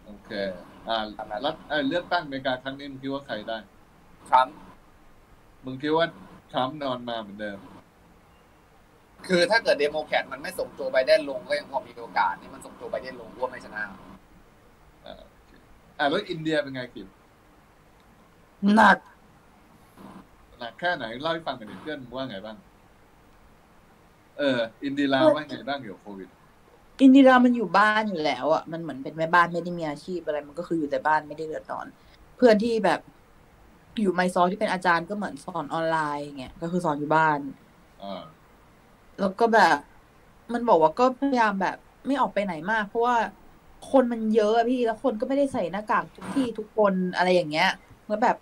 [0.05, 0.29] โอเค
[0.89, 0.99] อ่า
[1.41, 3.57] แล้วเอ่อเลือกตั้งอเมริกาครั้งนี้มึงคิดว่าใครได้
[4.27, 4.57] ทรัมป์
[5.65, 6.07] มึงคิดว่า
[6.51, 7.59] ทรัมป์นอนมาเหมือนเดิม
[9.27, 13.81] คือถ้าเกิดเดโมแครตมันไม่ส่งโจไบเดนลงก็ยังพอมีโอกาสนี่มันส่งโจไบเดนลงร่วมไม่ชนะ
[15.05, 15.51] อ่าโอเค
[15.99, 17.07] อ่าแล้วอินเดียเป็นไงขิม
[18.75, 18.97] หนัก
[20.59, 22.57] หนักแค่ไหนเล่าให้ฟังกันดิเพื่อนมึงว่าไงบ้าง
[24.37, 26.29] เออ อินดิราว่าไงบ้างเกี่ยวกับโควิด
[27.01, 31.87] อินดิรามันอยู่บ้านอยู่แล้วอะมันเหมือนเป็นแม่บ้านไม่ได้มีอาชีพอะไร มันก็คืออยู่แต่บ้านไม่ได้เดือดร้อน
[32.37, 32.99] เพื่อนที่แบบ
[34.01, 37.39] อยู่ไมซอร์ที่เป็นอาจารย์ก็เหมือนสอนออนไลน์อย่างเงี้ยก็คือสอนอยู่บ้าน
[38.03, 38.21] อ่า
[39.19, 39.77] แล้วก็แบบ
[40.53, 43.17] มันบอกว่าก็พยายามแบบไม่ออกไปไหนมาก เพราะว่า
[43.91, 47.69] คนมันเยอะอะพี่แล้วคนก็ไม่ได้ใส่หน้ากากทุกที่ทุกคนอะไรอย่างเงี้ย
[48.09, 48.37] เมื่อแบบ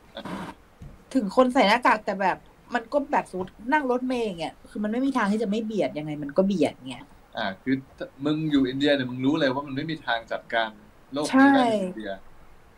[1.14, 2.38] ถึงคนใส่หน้ากากแต่แบบ
[2.74, 7.06] มันก็แบบสมมตินั่งรถเมย์อย่างเงี้ยคือมันไม่มีทางที่จะไม่เบียดยังไง มันก็เบียดเงี้ย
[7.38, 7.76] อ่า คือ
[8.26, 10.70] มึงอยู่อินเดียเนี่ยมึงรู้เลยว่ามันไม่มีทางจัดการ
[11.14, 12.12] โรคใช่นี้ได้ในอินเดีย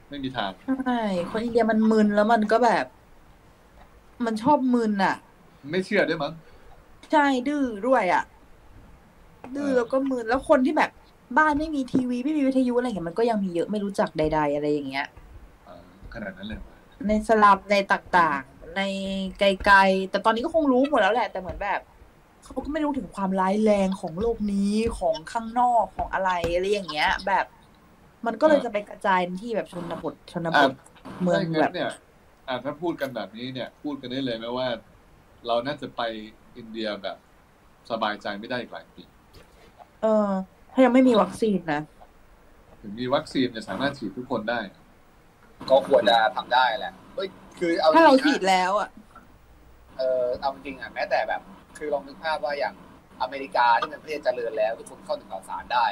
[0.10, 2.86] ไม่มีทางใช่คนอินเดียมันมึนแล้วมันก็แบบ
[4.26, 5.16] มันชอบมึนอะ
[5.72, 6.34] ไม่เชื่อด้วยมั้ง
[7.12, 8.24] ใช่ดื้อด้วยอะ
[9.56, 10.92] ดื้อเออแล้วก็มึนแล้วคนที่แบบ
[11.38, 15.08] บ้านไม่มีทีวีไม่มีวิทยุอะไรอย่างเงี้ยมันก็ยังมีเยอะไม่รู้จักใด ๆ อะไรอย่างเงี้ย
[15.68, 15.76] อ่า
[16.14, 16.60] ขนาดนั้นเลย
[17.08, 18.82] ในสลับในต่างๆ ใน
[19.40, 21.80] ไกลๆ แต่ตอนนี้ก็คงรู้หมดแล้วแหละ แต่เหมือนแบบ
[22.44, 27.46] เขาก็ไม่รู้ถึงความร้ายแรงของโลกนี้ของข้างนอกของอะไรอะไรอย่างเงี้ย แบบ
[28.26, 30.72] มันก็เลยจะไปกระจายที่แบบชนบทชนบอ่าท
[31.22, 31.90] เมืองถ้าย่าแบงั้บนเนี่ย
[32.48, 34.68] อ่าถ้าพูดกันแบบนี้เนี่ย พูดกันได้เลยไหมว่า
[35.48, 36.02] เราน่าจะไป
[36.58, 37.18] อินเดียแบบ
[37.92, 39.04] สบายใจไม่ได้อีกหลายปี
[40.02, 40.08] เออ
[40.72, 41.82] ถ้ายังไม่มีวัคซีนนะ
[42.82, 44.60] ถึงมีวัคซีนเนี่ยสามารถฉีดทุกคนได้
[45.70, 47.30] ก็ควรจะทำได้แหละเฮ้ย
[47.60, 48.90] คือเอาถ้าเราจงๆนะฉีดแล้วอะ
[49.98, 51.42] เออเอาจริงๆอะแม้แต่แบบ
[51.78, 52.76] คือลองนึกภาพว่าอย่าง
[53.22, 55.86] อเมริกาที่เป็นประเทศเจริญแล้วทุกคนเข้าถึงข่าวสารได้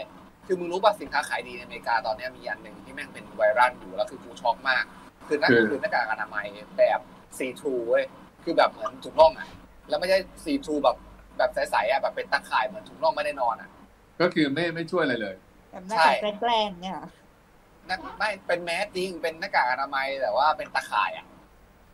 [0.45, 4.83] คือมึงรู้ป่ะสินค้าขายดีในอเมริกาตอนเนี้ยมีอันหนึ่งที่แม่งเป็นไวรัลอยู่แล้วคือกูช็อกมาก
[5.27, 6.45] คือนั่นคือคือหน้ากากอนามัย
[6.77, 6.99] แบบ
[7.37, 8.03] ซีทรูเว้ย
[8.43, 9.47] คือแบบเหมือนถุงน่องอะ
[9.89, 10.97] แล้วไม่ใช่ซีทรูแบบ
[11.37, 13.69] แบบใสๆอะแบบเป็นตะข่ายเหมือนถุงน่องไม่ได้นอนอะ
[14.21, 15.35] ก็คือไม่ไม่ช่วยอะไรเลย
[15.71, 16.99] แบบหน้าใช่ตาแกล้งๆเนี่ย
[17.89, 21.25] นั่นไม่เป็นแมสจริง เป็นหน้ากากอนามัยแต่ว่าเป็นตะข่ายอะ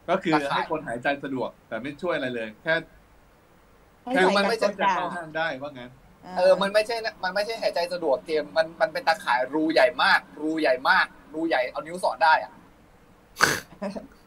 [0.09, 2.73] ก็คือตะข่ายให้คนหายใจสะดวก แต่ไม่ช่วยอะไรเลย แค่
[4.03, 5.91] ให้คือใส่มันกัไม่นใช่กจะดาเข้าห้างได้ว่างั้น
[6.37, 12.51] เออ มันไม่ใช่นะมันไม่ใช่หายใจสะดวกเกมมันมันเป็นตาข่ายรูใหญ่มาก รูใหญ่มาก รูใหญ่เอานิ้วสอดได้อะ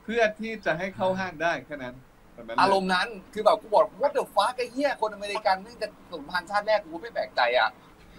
[0.05, 1.95] เพื่อที่จะให้เข้าห้างได้แค่นั้น
[2.35, 7.71] แบบนั้นเลยอารมณ์นั้นคือแบบกูบอก what the fuck ไอ้เหี้ยคนอเมริกันนี่จะสูญพันธุ์ชาติแรกกูไม่แปลกใจอะ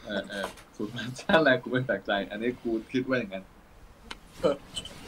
[0.07, 3.43] เออเออสูตรมันชาติแรกกูไม่แปลกใจ อันนี้กูคิดว่าอย่างนั้น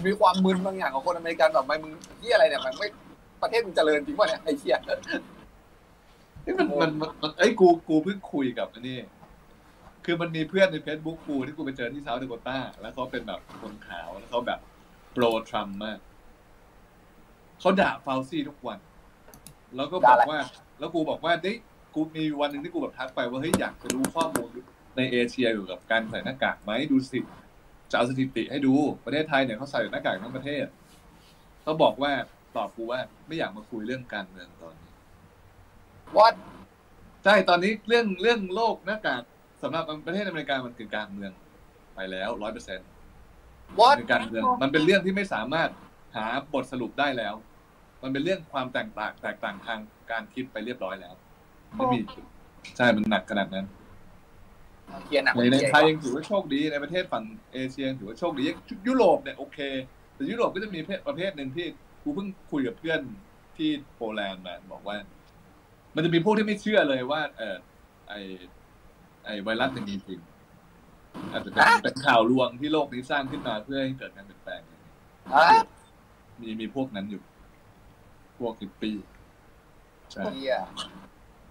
[0.06, 2.88] มีความมึนบางอย่างของคนอเมริกันแบบไม่มึงเหี้ยอะไรเนี่ยมันไม่
[3.41, 4.78] ประเทศมึงเจริญจริงป่ะเนี่ยไอ้เหี้ย
[6.45, 8.97] นี่มันมันมันมันไอ้ยกูกูเพิ่งคุยกับอันนี้
[10.06, 14.60] คือมันมีเพื่อนใน Facebook กูที่กูไปเจอที่เซาท์เดโกต้าแล้วเขาเป็นแบบคนขาวแล้วเขาแบบ
[15.14, 16.00] โปรทรัมป์มาก
[17.60, 18.80] เขาด่าฟาวซี่ทุกวัน
[19.76, 20.39] แล้วก็บอกว่า
[20.80, 21.58] แล้วกูบอกว่าเด้ย
[21.95, 24.50] กูมีวันหนึ่งที่กูแบบทักไปว่าเฮ้ยอยากจะรู้ข้อมูล
[24.98, 27.20] ในเอเชียเกี่ยวกับการใส่หน้ากากไหมดูสิ
[27.92, 28.74] จะเอาสถิติให้ดู
[29.06, 30.66] ประเทศไทยเนี่ยเขาใส่หน้ากากทั้งประเทศ
[31.64, 32.12] เขาบอกว่า
[32.56, 34.92] ตอบกูว่าไม่อยากมาคุยเรื่องการเมืองตอนนี้
[36.18, 36.36] what
[37.24, 39.22] ใช่ตอนนี้เรื่องเรื่องโลกหน้ากาก
[39.64, 41.32] สำหรับประเทศอเมริกามันคือการเมือง
[41.96, 42.88] ไปแล้วร้อยเปอร์เซ็นต์
[43.80, 45.70] what คือการเมืองมันเป็นเรื่องที่ไม่สามารถ
[46.16, 47.34] หาบทสรุปได้แล้ว
[48.04, 49.80] มันเป็นเรื่องความแตกต่างแตกต่างทาง
[50.12, 51.16] การคิดไปเรียบร้อยแล้ว
[51.76, 52.00] ไม่มี
[52.78, 53.66] ใช่มันหนักขนาดนั้น
[55.06, 57.24] เคียร์หนักในไทยยังถือว่าโชคดีในประเทศฝั่ง
[57.54, 58.44] เอเชียถือว่าโชคดี
[58.88, 59.60] ยุโรปเนี่ยโอเค
[60.14, 61.66] แต่ยุโรปก็จะมีประเภทหนึ่งที่
[62.04, 63.00] กูเพิ่งคุยกับเพื่อน
[63.58, 64.98] ที่โปแลนด์มาบอกว่า
[65.96, 67.58] มันจะมีพวกที่ไม่เชื่อเลยว่า เออ
[68.10, 68.14] ไอ
[69.26, 70.20] ไอไวรัสมันมีจริง
[71.32, 71.50] อาจจะ
[71.84, 74.62] เป็นข่าวลวงที่โลกนี้สร้างขึ้นมาเพื่อให้เกิดการเปลี่ยนแปลง
[76.42, 77.22] มีมีพวกนั้นอยู่
[78.40, 78.98] พวกฮิปปี้
[80.12, 80.24] ใช่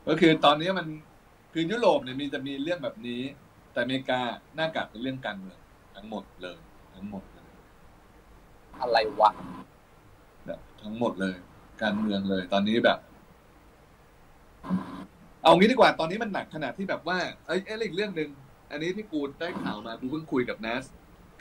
[0.09, 0.87] ก็คือตอนนี้มัน
[1.61, 3.23] คือยุโรปเนี่ยมีจะมีเรื่องแบบนี้
[3.73, 4.21] แต่อเมริกา
[4.55, 5.59] หน้ากากเป็นเรื่องการเมือง
[5.95, 6.59] ทั้งหมดเลย
[6.95, 7.53] ทั้งหมดเลย
[8.81, 9.31] อะไรวะ
[10.47, 11.35] แบบทั้งหมดเลย
[11.83, 12.99] การเมืองเลย ตอนนี้แบบ
[15.43, 18.31] เอางี้ดีกว่าตอนนี้มันหนักขนาดที่แบบว่าเอ้ยเอ้ยอีกเรื่องหนึ่ง
[18.71, 20.85] อันนี้ที่กูได้ข่าวมากูเพิ่งคุยกับนัส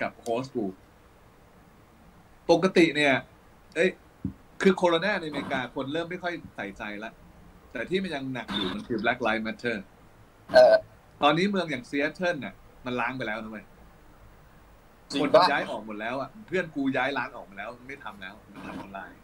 [0.01, 0.65] กับโฮสต์กู
[2.51, 3.13] ปกติเนี่ย
[3.75, 3.89] เอ้ย
[4.61, 7.11] คือโคโรนาในอเมริกาคนเริ่มไม่ค่อยใส่ใจละ
[7.71, 9.83] แต่ที่มันยังหนักอยู่มันคือ Black Lives Matter เออ
[11.21, 13.65] ตอนนี้เมืองอย่างซีแอตเทิลน่ะมันร้างไปแล้วนะเว้ย
[15.11, 19.19] จริงคนปะย้ายออกหมดแล้วอะเพื่อนกูย้ายร้านออกมาแล้ว ไม่ทำแล้วมันทำออนไลน์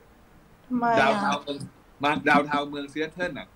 [0.66, 1.58] ทำไม downtown เมือง
[2.04, 3.48] มา downtown เมืองซีแอตเทิลน่ะ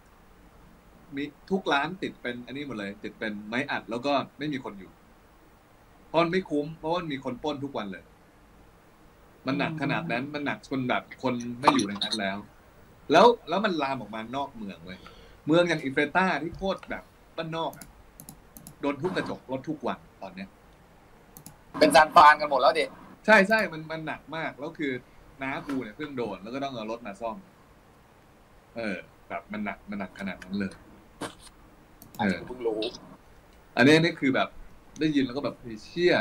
[1.15, 4.91] มีทุกร้านติดเป็นอันนี้หมดเลย ติดเป็นไม้อัดแล้วก็ไม่มีคนอยู่
[6.07, 8.03] เพราะมันไม่คุ้มเพราะว่ามีคนปล้นทุกวันเลย
[9.45, 12.38] มันหนักขนาดนั้นมันหนักจนแบบคนไม่อยู่ในนั้นแล้ว
[13.11, 14.99] แล้วแล้วมันลามออกมานอกเมืองเว้ย
[15.45, 17.03] เมืองอย่างอิเฟต้าที่โคตรแบบ
[17.38, 17.88] บ้านนอกอะ
[18.81, 20.49] โดนทุบกระจกรถทุกวันตอนเนี้ย
[21.79, 22.85] เป็นซานฟรานกันหมดแล้วดิ
[23.25, 24.91] ใช่ใช่มันมันหนักมากแล้วคือ
[25.41, 27.38] น้ากูเนี่ยเพิ่งโดนแล้วก็ต้องเอารถมาซ่อม
[28.77, 28.97] เออ
[29.29, 30.73] แบบมันหนักมันหนักขนาดนั้นเลย
[32.17, 32.79] อันนี้กูเพิ่งรู้
[33.77, 34.49] อันนี้นี่คือแบบ
[34.99, 36.15] ได้ยินแล้วก็แบบเฮ้ยเชี่ย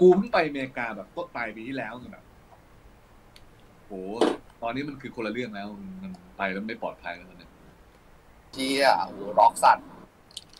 [0.00, 2.24] กูเพิ่งไปอเมริกาแบบต้นปลายปีที่แล้วไงแบบ
[3.86, 3.92] โห
[4.62, 5.68] ตอนนี้มันคือคนละเรื่องแล้ว
[6.02, 7.50] มันไปแล้วไม่ปลอดภัยแล้วตอนเนี้ย
[8.52, 9.78] เฮียโอ้โหร็อกสัน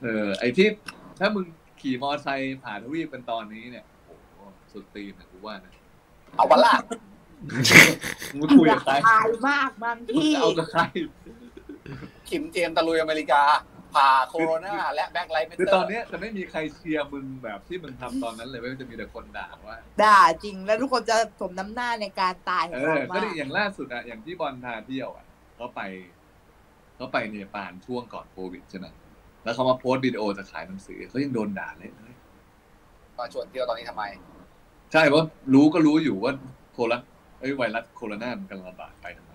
[0.03, 0.69] เออ ไอ้ที่
[1.19, 1.45] ถ้ามึง
[1.81, 4.39] ขี่มอเตอร์ไซค์ผ่านทวีปเป็นตอนนี้เนี่ยโอ้โห
[4.73, 5.73] สุดตีนนะกูว่านะ
[6.37, 6.75] เอาวะล่ะ
[8.39, 10.83] มึงคุยกับใครอายมากบางมึงที่จะเอากับใคร
[12.29, 13.43] ขิมเจมส์ตะลุยอเมริกา
[13.95, 25.27] พาโคโรนาและแบ็คไลท์เมคือเตอตอนร์เนี้ยจะไม่มีใครเชียร์มึงแบบที่มึงทำตอนนั้นเลยไม่ว่าจะมีแต่คนด่าว่า ด่าจริงแล้วทุกคนจะสมน้ำหน้าในการตายขเอองเราอก็มาได้กอย่างล่าสุดอะอย่างที่บอลพาเที่ยวอะ
[25.57, 25.81] เขาไป
[26.97, 28.87] เขาไปเนปาลช่วงก่อนโควิดใช่ไหม
[29.45, 32.17] แล้วเขามาโพสต์วิดีโอจะขายหนังสือเขายังโดนด่าเลยเลย
[33.19, 34.05] มาชวนเที่ยวตอนนี้ทำไม
[34.93, 35.23] ใช่ว่า
[35.55, 36.33] รู้ก็รู้อยู่ว่า
[36.73, 36.99] โคโรนา
[37.41, 39.33] เอ้ยไวรัสโคโรนามันกำลังระบาดไปทำไม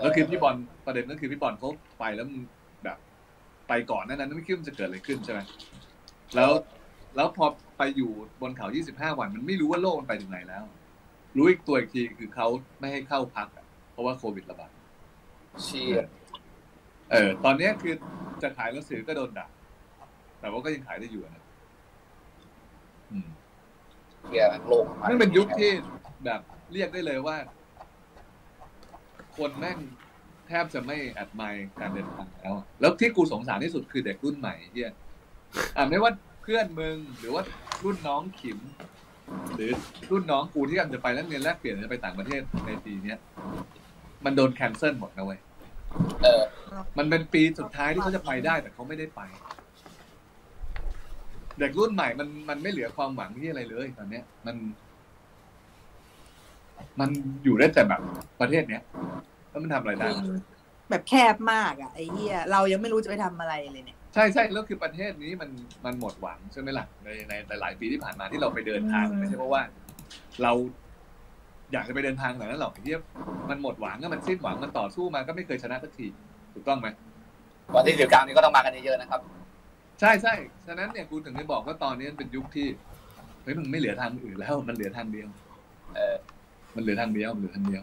[0.00, 0.54] แล้วคือพี่บอล
[0.86, 1.68] ประเด็นก็คือพี่บอลเขา
[1.98, 2.40] ไปแล้วมึง
[2.84, 2.98] แบบ
[3.68, 5.40] ไปก่อนหนั้นนั้นไม่คิดว่ามันจะเกิดอะไรขึ้นใช่ไหม
[6.34, 6.50] แล้ว
[7.16, 7.46] แล้วพอ
[7.78, 8.10] ไปอยู่
[8.40, 10.64] บนเขา 25 วัน มันไม่รู้ว่าโลกมันไปถึงไหนแล้ว
[11.36, 12.46] รู้อีกตัวอีกทีคือเขา
[12.78, 14.70] ไม่ให้เข้าพักอะเพราะว่าโควิดระบาด
[15.62, 15.96] เชีย
[17.10, 17.94] เออตอนเนี้ยคือ
[18.42, 19.46] จะขายหนังสือก็โดนด่า
[20.40, 21.44] แต่ว่าก็ยังขายได้อยู่นะ
[23.10, 23.28] อืม
[24.26, 25.70] เฮียแม่งโลกามันเป็นยุคที่
[26.24, 26.40] แบบ
[26.72, 27.36] เรียกได้เลยว่า
[29.36, 29.78] คนแม่ง
[30.48, 34.90] แทบจะไม่อัดไมล์การเดินทางแล้วอะแล้วที่กูสงสารที่สุดคือเด็กรุ่นใหม่เฮีย
[35.76, 36.10] อ่าไม่ว่า
[36.42, 37.42] เพื่อนมึงหรือว่า
[37.84, 38.58] รุ่นน้องขิม
[39.54, 39.70] หรือ
[40.10, 43.18] รุ่นน้องกูที่กำลังจะไปแลกเรียนแลกเปลี่ยนจะไปต่างประเทศในปีเนี้ย
[44.24, 45.40] มันโดนแคนเซิลหมดนะเว้ย
[46.22, 46.42] เออ
[46.98, 49.20] มันเป็นปีสุดท้ายที่เขาจะไปได้แต่เขาไม่ได้ไป
[51.58, 54.56] เด็กรุ่นใหม่มันมันไม่เหลือความหวังที่อะไรเลยตอนเนี้ย มัน
[57.00, 57.10] มัน
[57.44, 58.00] อยู่ได้แต่แบบ
[58.40, 58.82] ประเทศเนี้ย
[59.50, 60.08] แล้วมันทำอะไรได้
[60.90, 65.50] แบบแคบมากอะไอ้เหี้ยเรายังไม่รู้จะไปทำอะไรเลยเนี่ยใช่ใช่แล้วคือประเทศนี้มัน
[65.84, 69.62] มันหมดหวังใช่ไหมล่ะในในหลายๆปีที่ผ่านมาที่เราไปเดินทางอืมไม่ใช่เพราะว่า
[70.42, 70.52] เรา
[71.72, 72.94] อยากจะไปเดินทางแบบนั้นหรอกที่
[73.50, 76.06] มันหมดหวังก็มันสิ้นหวังมันต่อสู้มาก็ไม่เคยชนะสักที
[76.54, 76.88] ถูกต้องไหม
[77.74, 79.20] วันที่สิบเก้านี้ก็ต้องมากันเยอะๆนะครับ
[80.00, 80.34] ใช่ใช่
[80.66, 82.66] ฉะนั้นเนี่ยกูถึงได้บอกว่าตอนนี้มันเป็นยุคที่
[83.42, 85.28] เฮ้ยมันไม่เหลือทางอื่นแล้ว มันเหลือทางเดียว
[85.96, 86.16] เออ
[86.74, 87.82] มันเหลือทางเดียวมันเหลือทางเดียว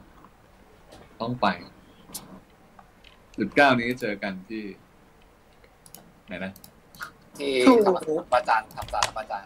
[1.21, 1.47] ต้องไป
[3.37, 4.63] จุดเก้านี้เจอกันที่
[6.27, 6.51] ไหนนะ
[7.37, 9.43] ที่ถูกธรรมประจันทำสารประจัน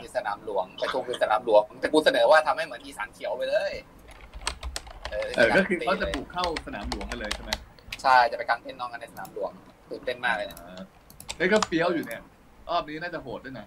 [0.00, 3.72] ที่สนามหลวงไปชมคือสนามหลวงแต่กูเสนอว่าทำให้เหมือนอีสานเขียวไปเลย
[5.10, 7.52] เออเออก็คือเขาจะบุกเข้าสนามหลวงกันเลยใช่ไหม
[8.02, 9.50] ใช่จะไปกางเต็นท์นอนกันในสนามหลวง
[9.90, 10.82] ตื่นเต้นมากเลยนะอ่า
[11.36, 12.22] เฮ้ยก็เฟี้ยวอยู่เนี่ย
[12.68, 13.66] รอบนี้น่าจะโหดด้วยนะ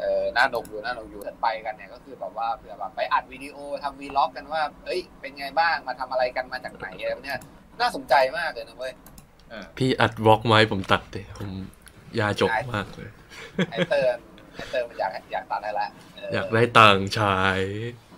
[0.00, 7.40] เออน่าสนุกอยู่น่าสนุกอยู่ถ้าไปกันเนี่ยก็คือแบบว่าเผื่อแบบไปอัดวิดีโอทำ vlog กันว่า เอ้ย เป็นไงบ้างมาทำอะไรกันมาจากไหนอะไรพวกเนี่ย
[7.80, 8.92] น่าสนใจมากเลยนะเว้ย
[9.50, 11.50] เออพี่อัด vlog ไว้ผมตัดเลยผมอ
[12.18, 13.08] ยากจบมากเลย
[13.70, 14.33] ไอเติร์นไอ
[14.70, 17.58] เติร์นมันอยากอยากตัดอะไรละเอยากได้ต่างชาย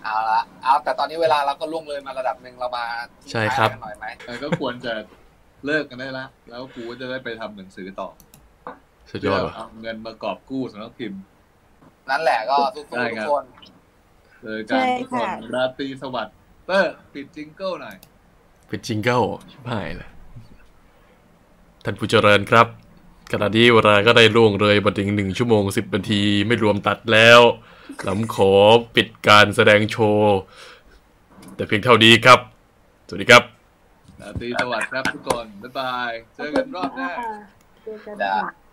[0.03, 2.85] เอาละเอาแต่ตอนนี้เวลาเราก็ล่วงเลยมาระดับหนึ่งเรามา
[3.21, 4.93] ทิ้งใช่ครับท้ายกันหน่อยไหมเออก็ควรจะ
[5.65, 8.09] เลิกกันได้ละ แล้วกูก็จะได้ไปทำหนังสือต่อ
[9.11, 11.21] สุดยเพื่ออดว่ะเอาเงินมากอบกู้สำนักพิมพ์
[12.09, 13.43] นั่นแหละก็สู้ได้ๆทุครักบคน
[14.41, 16.35] เจอกันใช่ทุกคนค่ะราตรีสวัสดิ์
[16.65, 17.97] เตอร์ปิดจิงเกิลหน่อย
[18.67, 19.21] เป็นจิงเกิล
[19.51, 20.09] ชิบหายเลย
[21.83, 22.67] ท่านผู้เจริญครับ
[23.31, 27.41] ขณะนี้เวลาก็ได้ล่วงเลยมาถึงหนึ่งชั่วโมงสิบนาทีไม่รวมตัดแล้ว
[28.07, 28.51] ลำขอ
[28.95, 30.37] ปิดการแสดงโชว์
[31.55, 32.39] แต่เพียงเท่านี้ครับ
[33.07, 33.43] สวัสดีครับ
[34.21, 37.09] ราตรีสวัสดิ์ครับทุกคน บ๊ายบาย เจอกันรอบหน้า
[37.83, 38.66] เจอกันจ้ะค่ะ